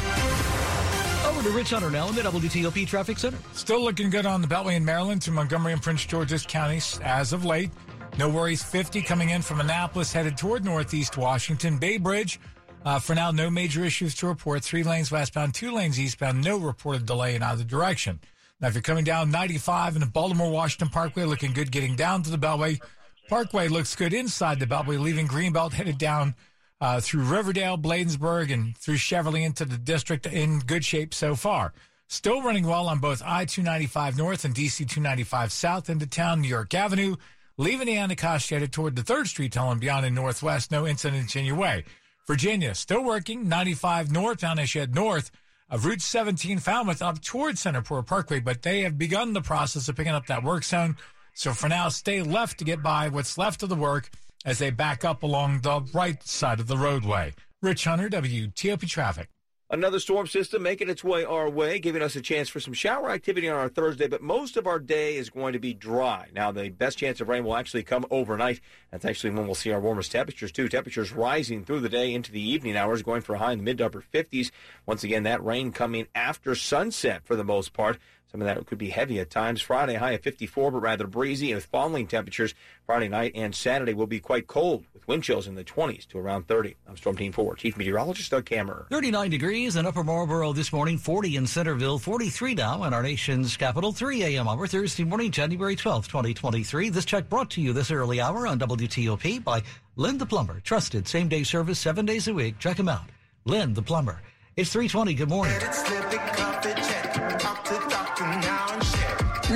Over 1.30 1.42
to 1.42 1.54
Rich 1.54 1.70
Hunter 1.70 1.90
now 1.90 2.08
in 2.08 2.14
the 2.14 2.22
WTOP 2.22 2.86
Traffic 2.86 3.18
Center. 3.18 3.36
Still 3.52 3.82
looking 3.82 4.08
good 4.08 4.24
on 4.24 4.40
the 4.40 4.48
Beltway 4.48 4.76
in 4.76 4.84
Maryland 4.84 5.20
to 5.22 5.30
Montgomery 5.30 5.74
and 5.74 5.82
Prince 5.82 6.06
George's 6.06 6.46
counties 6.46 6.98
as 7.04 7.34
of 7.34 7.44
late. 7.44 7.70
No 8.18 8.30
worries. 8.30 8.62
50 8.62 9.02
coming 9.02 9.28
in 9.28 9.42
from 9.42 9.60
Annapolis 9.60 10.14
headed 10.14 10.38
toward 10.38 10.64
Northeast 10.64 11.18
Washington. 11.18 11.76
Bay 11.76 11.98
Bridge. 11.98 12.40
Uh, 12.82 12.98
for 12.98 13.14
now, 13.14 13.30
no 13.30 13.50
major 13.50 13.84
issues 13.84 14.14
to 14.14 14.26
report. 14.26 14.62
Three 14.64 14.84
lanes 14.84 15.10
westbound, 15.10 15.52
two 15.52 15.72
lanes 15.72 16.00
eastbound. 16.00 16.42
No 16.42 16.56
reported 16.56 17.04
delay 17.04 17.34
in 17.34 17.42
either 17.42 17.64
direction. 17.64 18.20
Now, 18.60 18.68
if 18.68 18.74
you're 18.74 18.82
coming 18.82 19.04
down 19.04 19.30
95 19.30 19.96
in 19.96 20.00
the 20.00 20.06
Baltimore 20.06 20.50
Washington 20.50 20.88
Parkway, 20.88 21.24
looking 21.24 21.52
good 21.52 21.70
getting 21.70 21.94
down 21.94 22.22
to 22.22 22.30
the 22.30 22.38
Beltway. 22.38 22.80
Parkway 23.28 23.68
looks 23.68 23.94
good 23.94 24.14
inside 24.14 24.60
the 24.60 24.66
Beltway, 24.66 24.98
leaving 24.98 25.28
Greenbelt 25.28 25.72
headed 25.72 25.98
down 25.98 26.34
uh, 26.80 27.00
through 27.00 27.24
Riverdale, 27.24 27.76
Bladensburg, 27.76 28.50
and 28.50 28.74
through 28.78 28.96
Cheverly 28.96 29.44
into 29.44 29.66
the 29.66 29.76
district 29.76 30.24
in 30.24 30.60
good 30.60 30.86
shape 30.86 31.12
so 31.12 31.34
far. 31.34 31.74
Still 32.08 32.40
running 32.40 32.66
well 32.66 32.88
on 32.88 32.98
both 32.98 33.20
I 33.22 33.44
295 33.44 34.16
North 34.16 34.44
and 34.46 34.54
DC 34.54 34.78
295 34.78 35.52
South 35.52 35.90
into 35.90 36.06
town, 36.06 36.40
New 36.40 36.48
York 36.48 36.72
Avenue, 36.72 37.16
leaving 37.58 37.88
the 37.88 37.98
Anacostia 37.98 38.56
headed 38.56 38.72
toward 38.72 38.96
the 38.96 39.02
3rd 39.02 39.26
Street 39.26 39.52
tunnel 39.52 39.74
beyond 39.74 40.06
in 40.06 40.14
Northwest. 40.14 40.70
No 40.70 40.86
incidents 40.86 41.36
in 41.36 41.44
your 41.44 41.56
way. 41.56 41.84
Virginia, 42.26 42.74
still 42.74 43.04
working, 43.04 43.48
95 43.48 44.10
northbound 44.10 44.60
as 44.60 44.74
you 44.74 44.80
head 44.80 44.94
north 44.94 45.30
of 45.68 45.84
Route 45.84 46.02
17 46.02 46.58
Falmouth 46.58 47.02
up 47.02 47.20
towards 47.20 47.62
Centreport 47.62 48.06
Parkway, 48.06 48.40
but 48.40 48.62
they 48.62 48.82
have 48.82 48.98
begun 48.98 49.32
the 49.32 49.40
process 49.40 49.88
of 49.88 49.96
picking 49.96 50.12
up 50.12 50.26
that 50.26 50.44
work 50.44 50.64
zone. 50.64 50.96
So 51.34 51.52
for 51.52 51.68
now, 51.68 51.88
stay 51.88 52.22
left 52.22 52.58
to 52.58 52.64
get 52.64 52.82
by 52.82 53.08
what's 53.08 53.36
left 53.36 53.62
of 53.62 53.68
the 53.68 53.74
work 53.74 54.10
as 54.44 54.58
they 54.58 54.70
back 54.70 55.04
up 55.04 55.22
along 55.22 55.60
the 55.60 55.80
right 55.92 56.22
side 56.22 56.60
of 56.60 56.68
the 56.68 56.76
roadway. 56.76 57.34
Rich 57.62 57.84
Hunter, 57.84 58.08
WTOP 58.08 58.88
Traffic. 58.88 59.28
Another 59.68 59.98
storm 59.98 60.28
system 60.28 60.62
making 60.62 60.88
its 60.88 61.02
way 61.02 61.24
our 61.24 61.50
way, 61.50 61.80
giving 61.80 62.00
us 62.00 62.14
a 62.14 62.20
chance 62.20 62.48
for 62.48 62.60
some 62.60 62.72
shower 62.72 63.10
activity 63.10 63.48
on 63.48 63.56
our 63.56 63.68
Thursday, 63.68 64.06
but 64.06 64.22
most 64.22 64.56
of 64.56 64.64
our 64.64 64.78
day 64.78 65.16
is 65.16 65.28
going 65.28 65.54
to 65.54 65.58
be 65.58 65.74
dry. 65.74 66.28
Now, 66.32 66.52
the 66.52 66.68
best 66.68 66.98
chance 66.98 67.20
of 67.20 67.28
rain 67.28 67.42
will 67.42 67.56
actually 67.56 67.82
come 67.82 68.06
overnight. 68.08 68.60
That's 68.92 69.04
actually 69.04 69.30
when 69.30 69.44
we'll 69.44 69.56
see 69.56 69.72
our 69.72 69.80
warmest 69.80 70.12
temperatures, 70.12 70.52
too. 70.52 70.68
Temperatures 70.68 71.10
rising 71.10 71.64
through 71.64 71.80
the 71.80 71.88
day 71.88 72.14
into 72.14 72.30
the 72.30 72.40
evening 72.40 72.76
hours, 72.76 73.02
going 73.02 73.22
for 73.22 73.34
a 73.34 73.38
high 73.38 73.50
in 73.50 73.58
the 73.58 73.64
mid 73.64 73.78
to 73.78 73.86
upper 73.86 74.04
50s. 74.14 74.52
Once 74.86 75.02
again, 75.02 75.24
that 75.24 75.44
rain 75.44 75.72
coming 75.72 76.06
after 76.14 76.54
sunset 76.54 77.22
for 77.24 77.34
the 77.34 77.42
most 77.42 77.72
part. 77.72 77.98
Some 78.36 78.46
of 78.46 78.54
that 78.54 78.66
could 78.66 78.76
be 78.76 78.90
heavy 78.90 79.18
at 79.18 79.30
times. 79.30 79.62
Friday, 79.62 79.94
high 79.94 80.10
of 80.10 80.20
54, 80.20 80.70
but 80.70 80.82
rather 80.82 81.06
breezy 81.06 81.52
and 81.52 81.56
with 81.56 81.64
falling 81.64 82.06
temperatures. 82.06 82.54
Friday 82.84 83.08
night 83.08 83.32
and 83.34 83.54
Saturday 83.54 83.94
will 83.94 84.06
be 84.06 84.20
quite 84.20 84.46
cold 84.46 84.84
with 84.92 85.08
wind 85.08 85.22
chills 85.22 85.46
in 85.46 85.54
the 85.54 85.64
20s 85.64 86.06
to 86.08 86.18
around 86.18 86.46
30. 86.46 86.76
I'm 86.86 86.98
Storm 86.98 87.16
Team 87.16 87.32
4 87.32 87.54
Chief 87.54 87.78
Meteorologist 87.78 88.30
Doug 88.30 88.44
Kammerer. 88.44 88.90
39 88.90 89.30
degrees 89.30 89.76
in 89.76 89.86
Upper 89.86 90.04
Marlboro 90.04 90.52
this 90.52 90.70
morning, 90.70 90.98
40 90.98 91.36
in 91.36 91.46
Centreville, 91.46 91.98
43 91.98 92.54
now 92.54 92.84
in 92.84 92.92
our 92.92 93.02
nation's 93.02 93.56
capital, 93.56 93.90
3 93.90 94.22
a.m. 94.24 94.48
hour, 94.48 94.66
Thursday 94.66 95.04
morning, 95.04 95.30
January 95.30 95.74
12th, 95.74 96.08
2023. 96.08 96.90
This 96.90 97.06
check 97.06 97.30
brought 97.30 97.48
to 97.52 97.62
you 97.62 97.72
this 97.72 97.90
early 97.90 98.20
hour 98.20 98.46
on 98.46 98.58
WTOP 98.58 99.42
by 99.44 99.62
Lynn 99.94 100.18
the 100.18 100.26
Plumber. 100.26 100.60
Trusted 100.60 101.08
same 101.08 101.28
day 101.28 101.42
service 101.42 101.78
seven 101.78 102.04
days 102.04 102.28
a 102.28 102.34
week. 102.34 102.58
Check 102.58 102.78
him 102.78 102.90
out. 102.90 103.08
Lynn 103.46 103.72
the 103.72 103.80
Plumber. 103.80 104.20
It's 104.56 104.72
320. 104.72 105.14
Good 105.14 105.30
morning. 105.30 107.05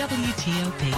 WTOP. 0.00 0.96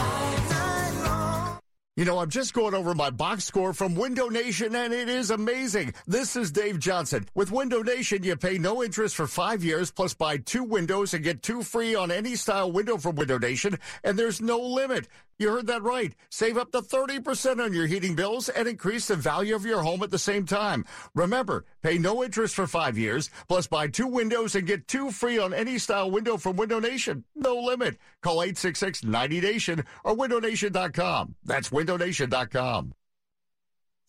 You 1.96 2.04
know, 2.04 2.20
I'm 2.20 2.30
just 2.30 2.54
going 2.54 2.72
over 2.72 2.94
my 2.94 3.10
box 3.10 3.44
score 3.44 3.72
from 3.72 3.96
Window 3.96 4.28
Nation, 4.28 4.76
and 4.76 4.94
it 4.94 5.08
is 5.08 5.32
amazing. 5.32 5.92
This 6.06 6.36
is 6.36 6.52
Dave 6.52 6.78
Johnson. 6.78 7.26
With 7.34 7.50
Window 7.50 7.82
Nation, 7.82 8.22
you 8.22 8.36
pay 8.36 8.58
no 8.58 8.80
interest 8.80 9.16
for 9.16 9.26
five 9.26 9.64
years, 9.64 9.90
plus 9.90 10.14
buy 10.14 10.36
two 10.36 10.62
windows 10.62 11.14
and 11.14 11.24
get 11.24 11.42
two 11.42 11.64
free 11.64 11.96
on 11.96 12.12
any 12.12 12.36
style 12.36 12.70
window 12.70 12.96
from 12.96 13.16
Window 13.16 13.38
Nation, 13.38 13.76
and 14.04 14.16
there's 14.16 14.40
no 14.40 14.60
limit. 14.60 15.08
You 15.38 15.50
heard 15.50 15.66
that 15.66 15.82
right. 15.82 16.14
Save 16.30 16.56
up 16.58 16.70
to 16.72 16.80
30% 16.80 17.62
on 17.62 17.72
your 17.72 17.86
heating 17.86 18.14
bills 18.14 18.48
and 18.48 18.68
increase 18.68 19.08
the 19.08 19.16
value 19.16 19.54
of 19.54 19.66
your 19.66 19.82
home 19.82 20.02
at 20.02 20.10
the 20.10 20.18
same 20.18 20.46
time. 20.46 20.84
Remember, 21.14 21.64
pay 21.82 21.98
no 21.98 22.22
interest 22.22 22.54
for 22.54 22.66
five 22.66 22.96
years, 22.96 23.30
plus 23.48 23.66
buy 23.66 23.88
two 23.88 24.06
windows 24.06 24.54
and 24.54 24.66
get 24.66 24.86
two 24.86 25.10
free 25.10 25.38
on 25.38 25.52
any 25.52 25.78
style 25.78 26.10
window 26.10 26.36
from 26.36 26.56
Window 26.56 26.78
Nation. 26.78 27.24
No 27.34 27.56
limit. 27.56 27.96
Call 28.22 28.38
866-90Nation 28.38 29.84
or 30.04 30.16
windownation.com. 30.16 31.34
That's 31.44 31.70
windownation.com. 31.70 32.94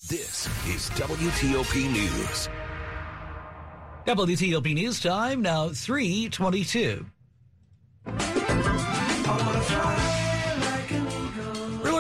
This 0.10 0.48
is 0.68 0.90
WTOP 1.00 1.92
News. 1.92 2.50
WTOP 4.06 4.74
News 4.74 5.00
Time 5.00 5.42
now 5.42 5.70
322. 5.70 7.06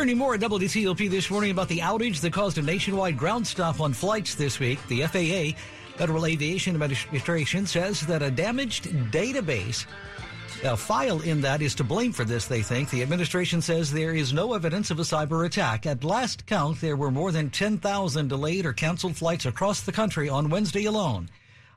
Learning 0.04 0.18
more 0.18 0.34
at 0.34 0.42
WTOP 0.42 1.10
this 1.10 1.32
morning 1.32 1.52
about 1.52 1.70
the 1.70 1.80
outage 1.80 2.20
that 2.20 2.34
caused 2.34 2.58
a 2.58 2.62
nationwide 2.62 3.18
ground 3.18 3.48
stop 3.48 3.80
on 3.80 3.94
flights 3.94 4.36
this 4.36 4.60
week. 4.60 4.86
The 4.90 5.04
FAA, 5.04 5.58
Federal 5.96 6.26
Aviation 6.26 6.76
Administration, 6.76 7.66
says 7.66 8.02
that 8.02 8.22
a 8.22 8.30
damaged 8.30 8.90
database 9.14 9.86
a 10.66 10.76
file 10.76 11.22
in 11.22 11.40
that 11.40 11.62
is 11.62 11.74
to 11.76 11.86
blame 11.86 12.12
for 12.12 12.26
this, 12.26 12.48
they 12.48 12.62
think. 12.62 12.90
The 12.90 13.02
administration 13.02 13.62
says 13.62 13.94
there 13.94 14.14
is 14.14 14.34
no 14.34 14.54
evidence 14.56 14.92
of 14.92 15.00
a 15.00 15.04
cyber 15.04 15.46
attack. 15.46 15.86
At 15.86 16.04
last 16.04 16.46
count, 16.48 16.82
there 16.82 16.98
were 16.98 17.10
more 17.10 17.32
than 17.32 17.50
10,000 17.50 18.28
delayed 18.28 18.66
or 18.66 18.74
canceled 18.74 19.16
flights 19.16 19.46
across 19.46 19.84
the 19.84 19.94
country 19.94 20.28
on 20.28 20.50
Wednesday 20.50 20.84
alone. 20.84 21.30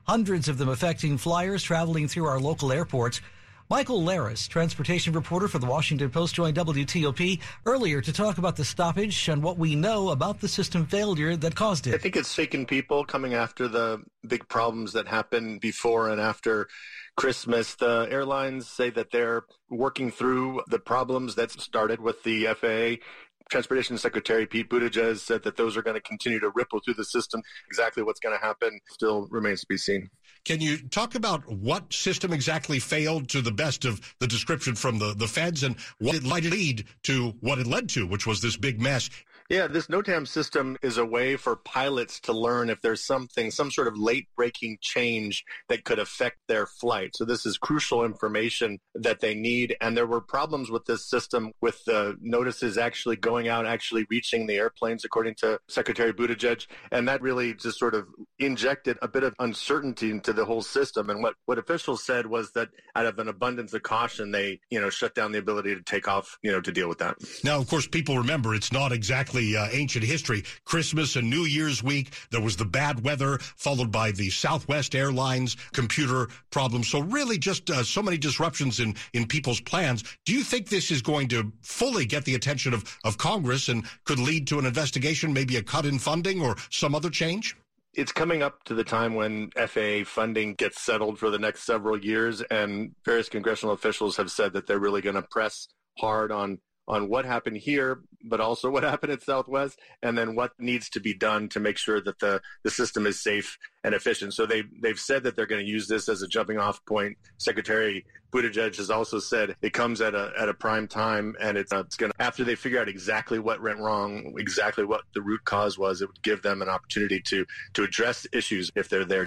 Hundreds 0.05 0.49
of 0.49 0.57
them 0.57 0.67
affecting 0.67 1.17
flyers 1.17 1.63
traveling 1.63 2.09
through 2.09 2.25
our 2.25 2.41
local 2.41 2.73
airports. 2.73 3.21
Michael 3.69 4.01
Laris, 4.01 4.47
transportation 4.47 5.11
reporter 5.11 5.49
for 5.49 5.59
the 5.59 5.65
Washington 5.65 6.09
Post, 6.09 6.35
joined 6.35 6.55
WTOP 6.55 7.41
earlier 7.65 7.99
to 7.99 8.13
talk 8.13 8.37
about 8.37 8.55
the 8.55 8.63
stoppage 8.63 9.27
and 9.27 9.43
what 9.43 9.57
we 9.57 9.75
know 9.75 10.11
about 10.11 10.39
the 10.39 10.47
system 10.47 10.85
failure 10.85 11.35
that 11.35 11.53
caused 11.53 11.85
it. 11.85 11.93
I 11.93 11.97
think 11.97 12.15
it's 12.15 12.31
shaken 12.31 12.65
people 12.65 13.03
coming 13.03 13.33
after 13.33 13.67
the 13.67 14.03
big 14.25 14.47
problems 14.47 14.93
that 14.93 15.09
happened 15.09 15.59
before 15.59 16.09
and 16.09 16.21
after 16.21 16.69
Christmas. 17.17 17.75
The 17.75 18.07
airlines 18.09 18.69
say 18.69 18.89
that 18.91 19.11
they're 19.11 19.43
working 19.69 20.11
through 20.11 20.61
the 20.69 20.79
problems 20.79 21.35
that 21.35 21.51
started 21.51 21.99
with 21.99 22.23
the 22.23 22.45
FAA. 22.45 23.03
Transportation 23.49 23.97
Secretary 23.97 24.45
Pete 24.45 24.69
Buttigieg 24.69 25.17
said 25.17 25.43
that 25.43 25.57
those 25.57 25.75
are 25.75 25.81
going 25.81 25.95
to 25.95 26.01
continue 26.01 26.39
to 26.39 26.51
ripple 26.55 26.79
through 26.79 26.93
the 26.93 27.03
system. 27.03 27.41
Exactly 27.67 28.01
what's 28.01 28.21
going 28.21 28.37
to 28.37 28.45
happen 28.45 28.79
still 28.87 29.27
remains 29.29 29.59
to 29.59 29.67
be 29.67 29.77
seen. 29.77 30.09
Can 30.47 30.61
you 30.61 30.77
talk 30.77 31.15
about 31.15 31.45
what 31.51 31.91
system 31.91 32.31
exactly 32.31 32.79
failed 32.79 33.27
to 33.31 33.41
the 33.41 33.51
best 33.51 33.83
of 33.83 33.99
the 34.19 34.27
description 34.27 34.75
from 34.75 34.97
the, 34.97 35.13
the 35.13 35.27
feds 35.27 35.63
and 35.63 35.75
what 35.99 36.15
it 36.15 36.23
might 36.23 36.45
lead 36.45 36.85
to 37.03 37.33
what 37.41 37.59
it 37.59 37.67
led 37.67 37.89
to, 37.89 38.07
which 38.07 38.25
was 38.25 38.39
this 38.39 38.55
big 38.55 38.79
mess? 38.79 39.09
Yeah, 39.49 39.67
this 39.67 39.87
NOTAM 39.87 40.27
system 40.27 40.75
is 40.81 40.97
a 40.97 41.05
way 41.05 41.37
for 41.37 41.55
pilots 41.55 42.19
to 42.21 42.33
learn 42.33 42.69
if 42.69 42.81
there's 42.81 43.05
something, 43.05 43.49
some 43.49 43.71
sort 43.71 43.87
of 43.87 43.97
late 43.97 44.27
breaking 44.35 44.77
change 44.81 45.45
that 45.69 45.85
could 45.85 45.99
affect 45.99 46.39
their 46.49 46.65
flight. 46.65 47.11
So 47.15 47.23
this 47.23 47.45
is 47.45 47.57
crucial 47.57 48.03
information 48.03 48.79
that 48.93 49.21
they 49.21 49.35
need. 49.35 49.77
And 49.79 49.95
there 49.95 50.05
were 50.05 50.19
problems 50.19 50.69
with 50.69 50.83
this 50.83 51.09
system 51.09 51.53
with 51.61 51.81
the 51.85 52.17
notices 52.19 52.77
actually 52.77 53.15
going 53.15 53.47
out, 53.47 53.65
actually 53.65 54.05
reaching 54.09 54.47
the 54.47 54.55
airplanes, 54.55 55.05
according 55.05 55.35
to 55.35 55.59
Secretary 55.69 56.11
Buttigieg. 56.11 56.67
And 56.91 57.07
that 57.07 57.21
really 57.21 57.53
just 57.53 57.79
sort 57.79 57.95
of 57.95 58.05
injected 58.39 58.97
a 59.01 59.07
bit 59.07 59.23
of 59.23 59.33
uncertainty 59.39 60.11
into 60.11 60.33
the 60.33 60.43
whole 60.43 60.61
system. 60.61 61.09
And 61.09 61.23
what, 61.23 61.35
what 61.45 61.57
officials 61.57 62.03
said 62.03 62.27
was 62.27 62.51
that 62.51 62.67
out 62.97 63.05
of 63.05 63.17
an 63.17 63.29
abundance 63.29 63.73
of 63.73 63.81
caution, 63.83 64.31
they, 64.31 64.59
you 64.69 64.81
know, 64.81 64.89
shut 64.89 65.15
down 65.15 65.31
the 65.31 65.39
ability 65.39 65.73
to 65.73 65.83
take 65.83 66.09
off, 66.09 66.37
you 66.41 66.51
know, 66.51 66.59
to 66.59 66.71
deal 66.73 66.89
with 66.89 66.97
that. 66.97 67.15
Now, 67.45 67.59
of 67.59 67.69
course, 67.69 67.87
people 67.87 68.17
remember 68.17 68.53
it's 68.53 68.73
not 68.73 68.91
exactly 68.91 69.36
uh, 69.37 69.67
ancient 69.71 70.03
history. 70.03 70.43
Christmas 70.65 71.15
and 71.15 71.29
New 71.29 71.43
Year's 71.43 71.83
week, 71.83 72.13
there 72.31 72.41
was 72.41 72.55
the 72.55 72.65
bad 72.65 73.03
weather, 73.03 73.37
followed 73.39 73.91
by 73.91 74.11
the 74.11 74.29
Southwest 74.29 74.95
Airlines 74.95 75.57
computer 75.73 76.27
problems. 76.51 76.87
So 76.87 76.99
really 76.99 77.37
just 77.37 77.69
uh, 77.69 77.83
so 77.83 78.01
many 78.01 78.17
disruptions 78.17 78.79
in, 78.79 78.95
in 79.13 79.27
people's 79.27 79.61
plans. 79.61 80.03
Do 80.25 80.33
you 80.33 80.43
think 80.43 80.69
this 80.69 80.91
is 80.91 81.01
going 81.01 81.27
to 81.29 81.51
fully 81.61 82.05
get 82.05 82.25
the 82.25 82.35
attention 82.35 82.73
of, 82.73 82.97
of 83.03 83.17
Congress 83.17 83.69
and 83.69 83.85
could 84.05 84.19
lead 84.19 84.47
to 84.47 84.59
an 84.59 84.65
investigation, 84.65 85.33
maybe 85.33 85.57
a 85.57 85.63
cut 85.63 85.85
in 85.85 85.99
funding 85.99 86.41
or 86.41 86.55
some 86.69 86.95
other 86.95 87.09
change? 87.09 87.55
it's 87.97 88.11
coming 88.11 88.43
up 88.43 88.63
to 88.63 88.75
the 88.75 88.83
time 88.83 89.15
when 89.15 89.49
FAA 89.57 90.03
funding 90.05 90.53
gets 90.53 90.81
settled 90.81 91.17
for 91.17 91.31
the 91.31 91.39
next 91.39 91.63
several 91.63 91.97
years, 91.97 92.41
and 92.43 92.93
various 93.03 93.27
congressional 93.27 93.73
officials 93.73 94.15
have 94.17 94.29
said 94.29 94.53
that 94.53 94.67
they're 94.67 94.77
really 94.77 95.01
going 95.01 95.15
to 95.15 95.23
press 95.23 95.67
hard 95.97 96.31
on 96.31 96.59
on 96.87 97.09
what 97.09 97.25
happened 97.25 97.57
here, 97.57 98.01
but 98.23 98.39
also 98.39 98.69
what 98.69 98.83
happened 98.91 99.11
at 99.11 99.21
Southwest, 99.21 99.79
and 100.01 100.17
then 100.17 100.35
what 100.35 100.51
needs 100.59 100.89
to 100.91 100.99
be 100.99 101.13
done 101.13 101.49
to 101.49 101.59
make 101.59 101.77
sure 101.77 102.01
that 102.01 102.19
the, 102.19 102.41
the 102.63 102.71
system 102.71 103.05
is 103.05 103.21
safe 103.21 103.57
and 103.83 103.93
efficient. 103.93 104.33
So 104.33 104.45
they 104.45 104.63
they've 104.81 104.99
said 104.99 105.23
that 105.23 105.35
they're 105.35 105.45
going 105.45 105.63
to 105.63 105.71
use 105.71 105.87
this 105.87 106.09
as 106.09 106.21
a 106.21 106.27
jumping 106.27 106.57
off 106.57 106.83
point. 106.85 107.17
Secretary 107.37 108.05
Buttigieg 108.31 108.75
has 108.77 108.89
also 108.89 109.19
said 109.19 109.55
it 109.61 109.73
comes 109.73 110.01
at 110.01 110.13
a 110.13 110.31
at 110.37 110.49
a 110.49 110.53
prime 110.53 110.87
time, 110.87 111.35
and 111.39 111.57
it's, 111.57 111.71
uh, 111.71 111.79
it's 111.79 111.95
going 111.95 112.11
to 112.11 112.21
after 112.21 112.43
they 112.43 112.55
figure 112.55 112.79
out 112.79 112.89
exactly 112.89 113.39
what 113.39 113.61
went 113.61 113.79
wrong, 113.79 114.33
exactly 114.37 114.85
what 114.85 115.01
the 115.13 115.21
root 115.21 115.43
cause 115.45 115.77
was, 115.77 116.01
it 116.01 116.07
would 116.07 116.21
give 116.23 116.41
them 116.41 116.61
an 116.61 116.69
opportunity 116.69 117.21
to 117.21 117.45
to 117.73 117.83
address 117.83 118.27
issues 118.33 118.71
if 118.75 118.89
they're 118.89 119.05
there. 119.05 119.25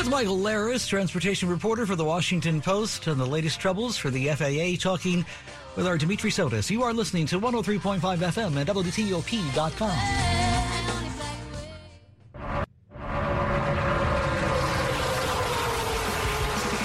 That's 0.00 0.08
Michael 0.08 0.38
Laris, 0.38 0.88
transportation 0.88 1.46
reporter 1.46 1.84
for 1.84 1.94
the 1.94 2.06
Washington 2.06 2.62
Post, 2.62 3.06
and 3.06 3.20
the 3.20 3.26
latest 3.26 3.60
troubles 3.60 3.98
for 3.98 4.08
the 4.08 4.28
FAA, 4.28 4.80
talking 4.80 5.26
with 5.76 5.86
our 5.86 5.98
Dimitri 5.98 6.30
Sotis. 6.30 6.70
You 6.70 6.82
are 6.84 6.94
listening 6.94 7.26
to 7.26 7.38
103.5 7.38 8.00
FM 8.00 8.56
at 8.56 8.66
WTOP.com. 8.68 9.90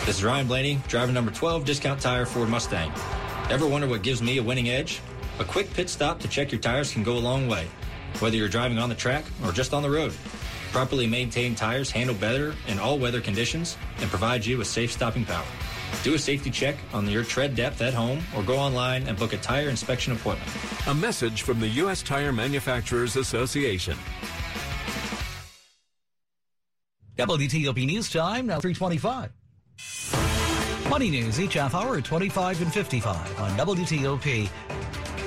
This 0.05 0.17
is 0.17 0.23
Ryan 0.25 0.47
Blaney, 0.47 0.81
driver 0.89 1.13
number 1.13 1.31
12, 1.31 1.63
discount 1.63 2.01
tire 2.01 2.25
Ford 2.25 2.49
Mustang. 2.49 2.91
Ever 3.49 3.65
wonder 3.65 3.87
what 3.87 4.01
gives 4.01 4.21
me 4.21 4.39
a 4.39 4.43
winning 4.43 4.67
edge? 4.67 4.99
A 5.39 5.45
quick 5.45 5.73
pit 5.73 5.89
stop 5.89 6.19
to 6.19 6.27
check 6.27 6.51
your 6.51 6.59
tires 6.59 6.91
can 6.91 7.01
go 7.01 7.13
a 7.13 7.19
long 7.19 7.47
way, 7.47 7.65
whether 8.19 8.35
you're 8.35 8.49
driving 8.49 8.77
on 8.77 8.89
the 8.89 8.95
track 8.95 9.23
or 9.45 9.53
just 9.53 9.73
on 9.73 9.83
the 9.83 9.89
road. 9.89 10.13
Properly 10.75 11.07
maintained 11.07 11.55
tires 11.55 11.89
handle 11.89 12.13
better 12.15 12.53
in 12.67 12.79
all 12.79 12.99
weather 12.99 13.21
conditions 13.21 13.77
and 13.99 14.09
provide 14.09 14.45
you 14.45 14.57
with 14.57 14.67
safe 14.67 14.91
stopping 14.91 15.23
power. 15.23 15.45
Do 16.03 16.15
a 16.15 16.19
safety 16.19 16.51
check 16.51 16.75
on 16.91 17.07
your 17.07 17.23
tread 17.23 17.55
depth 17.55 17.81
at 17.81 17.93
home 17.93 18.21
or 18.35 18.43
go 18.43 18.57
online 18.57 19.07
and 19.07 19.17
book 19.17 19.31
a 19.31 19.37
tire 19.37 19.69
inspection 19.69 20.11
appointment. 20.11 20.51
A 20.87 20.93
message 20.93 21.43
from 21.43 21.61
the 21.61 21.69
U.S. 21.79 22.03
Tire 22.03 22.33
Manufacturers 22.33 23.15
Association. 23.15 23.95
WTOP 27.17 27.85
News 27.85 28.11
Time, 28.11 28.47
now 28.47 28.59
325. 28.59 29.31
Money 30.89 31.09
news 31.09 31.39
each 31.39 31.53
half 31.53 31.73
hour 31.73 31.95
at 31.99 32.03
25 32.03 32.63
and 32.63 32.73
55 32.73 33.39
on 33.39 33.51
WTOP. 33.51 34.49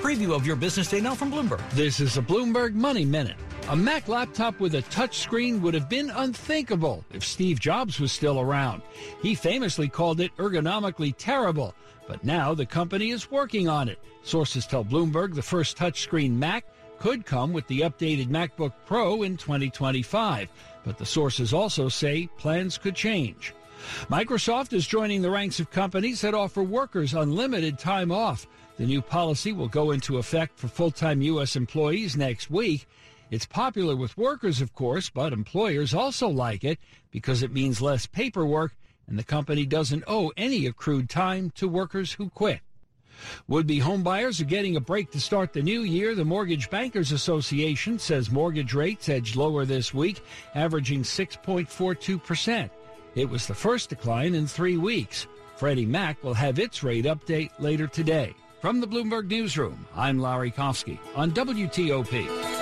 Preview 0.02 0.36
of 0.36 0.46
your 0.46 0.56
business 0.56 0.90
day 0.90 1.00
now 1.00 1.14
from 1.14 1.32
Bloomberg. 1.32 1.66
This 1.70 2.00
is 2.00 2.18
a 2.18 2.22
Bloomberg 2.22 2.74
Money 2.74 3.06
Minute. 3.06 3.38
A 3.70 3.76
Mac 3.76 4.08
laptop 4.08 4.60
with 4.60 4.76
a 4.76 4.82
touchscreen 4.84 5.60
would 5.60 5.74
have 5.74 5.90
been 5.90 6.08
unthinkable 6.08 7.04
if 7.12 7.22
Steve 7.22 7.60
Jobs 7.60 8.00
was 8.00 8.12
still 8.12 8.40
around. 8.40 8.80
He 9.20 9.34
famously 9.34 9.88
called 9.88 10.20
it 10.20 10.34
ergonomically 10.38 11.14
terrible, 11.18 11.74
but 12.06 12.24
now 12.24 12.54
the 12.54 12.64
company 12.64 13.10
is 13.10 13.30
working 13.30 13.68
on 13.68 13.90
it. 13.90 13.98
Sources 14.22 14.66
tell 14.66 14.86
Bloomberg 14.86 15.34
the 15.34 15.42
first 15.42 15.76
touchscreen 15.76 16.30
Mac 16.32 16.64
could 16.98 17.26
come 17.26 17.52
with 17.52 17.66
the 17.66 17.80
updated 17.80 18.28
MacBook 18.28 18.72
Pro 18.86 19.22
in 19.22 19.36
2025, 19.36 20.48
but 20.82 20.96
the 20.96 21.04
sources 21.04 21.52
also 21.52 21.90
say 21.90 22.26
plans 22.38 22.78
could 22.78 22.94
change. 22.94 23.52
Microsoft 24.10 24.72
is 24.72 24.86
joining 24.86 25.20
the 25.20 25.30
ranks 25.30 25.60
of 25.60 25.70
companies 25.70 26.22
that 26.22 26.32
offer 26.32 26.62
workers 26.62 27.12
unlimited 27.12 27.78
time 27.78 28.10
off. 28.10 28.46
The 28.78 28.86
new 28.86 29.02
policy 29.02 29.52
will 29.52 29.68
go 29.68 29.90
into 29.90 30.16
effect 30.16 30.58
for 30.58 30.68
full 30.68 30.90
time 30.90 31.20
U.S. 31.20 31.54
employees 31.54 32.16
next 32.16 32.50
week. 32.50 32.86
It's 33.30 33.46
popular 33.46 33.94
with 33.94 34.16
workers, 34.16 34.60
of 34.60 34.74
course, 34.74 35.10
but 35.10 35.32
employers 35.32 35.92
also 35.92 36.28
like 36.28 36.64
it 36.64 36.78
because 37.10 37.42
it 37.42 37.52
means 37.52 37.82
less 37.82 38.06
paperwork 38.06 38.74
and 39.06 39.18
the 39.18 39.24
company 39.24 39.66
doesn't 39.66 40.04
owe 40.06 40.32
any 40.36 40.66
accrued 40.66 41.08
time 41.08 41.50
to 41.56 41.66
workers 41.66 42.12
who 42.12 42.28
quit. 42.30 42.60
Would 43.48 43.66
be 43.66 43.80
homebuyers 43.80 44.40
are 44.40 44.44
getting 44.44 44.76
a 44.76 44.80
break 44.80 45.10
to 45.10 45.20
start 45.20 45.52
the 45.52 45.62
new 45.62 45.80
year. 45.80 46.14
The 46.14 46.24
Mortgage 46.24 46.70
Bankers 46.70 47.10
Association 47.10 47.98
says 47.98 48.30
mortgage 48.30 48.74
rates 48.74 49.08
edged 49.08 49.34
lower 49.34 49.64
this 49.64 49.92
week, 49.92 50.22
averaging 50.54 51.02
6.42%. 51.02 52.70
It 53.16 53.28
was 53.28 53.46
the 53.46 53.54
first 53.54 53.88
decline 53.88 54.34
in 54.34 54.46
three 54.46 54.76
weeks. 54.76 55.26
Freddie 55.56 55.86
Mac 55.86 56.22
will 56.22 56.34
have 56.34 56.60
its 56.60 56.84
rate 56.84 57.06
update 57.06 57.50
later 57.58 57.88
today. 57.88 58.34
From 58.60 58.80
the 58.80 58.86
Bloomberg 58.86 59.28
Newsroom, 59.28 59.86
I'm 59.96 60.20
Larry 60.20 60.52
Kofsky 60.52 60.98
on 61.16 61.32
WTOP. 61.32 62.57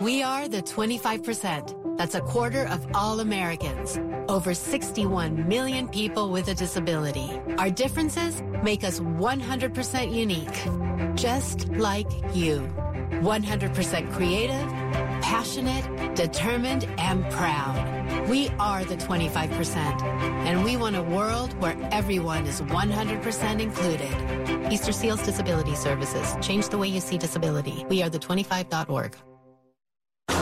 We 0.00 0.24
are 0.24 0.48
the 0.48 0.60
25%. 0.60 1.96
That's 1.96 2.16
a 2.16 2.20
quarter 2.20 2.66
of 2.66 2.84
all 2.94 3.20
Americans. 3.20 3.96
Over 4.28 4.52
61 4.52 5.46
million 5.46 5.86
people 5.88 6.30
with 6.30 6.48
a 6.48 6.54
disability. 6.54 7.30
Our 7.58 7.70
differences 7.70 8.42
make 8.64 8.82
us 8.82 8.98
100% 8.98 10.12
unique. 10.12 11.16
Just 11.16 11.68
like 11.68 12.10
you. 12.34 12.68
100% 13.22 14.12
creative, 14.12 14.68
passionate, 15.22 16.16
determined, 16.16 16.88
and 16.98 17.24
proud. 17.30 18.28
We 18.28 18.48
are 18.58 18.84
the 18.84 18.96
25%, 18.96 19.76
and 20.02 20.64
we 20.64 20.76
want 20.76 20.96
a 20.96 21.02
world 21.02 21.54
where 21.60 21.76
everyone 21.92 22.46
is 22.46 22.60
100% 22.62 23.60
included. 23.60 24.72
Easter 24.72 24.90
Seals 24.90 25.22
Disability 25.22 25.76
Services. 25.76 26.36
Change 26.44 26.68
the 26.68 26.78
way 26.78 26.88
you 26.88 27.00
see 27.00 27.16
disability. 27.16 27.86
We 27.88 28.02
are 28.02 28.08
the 28.08 28.18
25.org. 28.18 29.16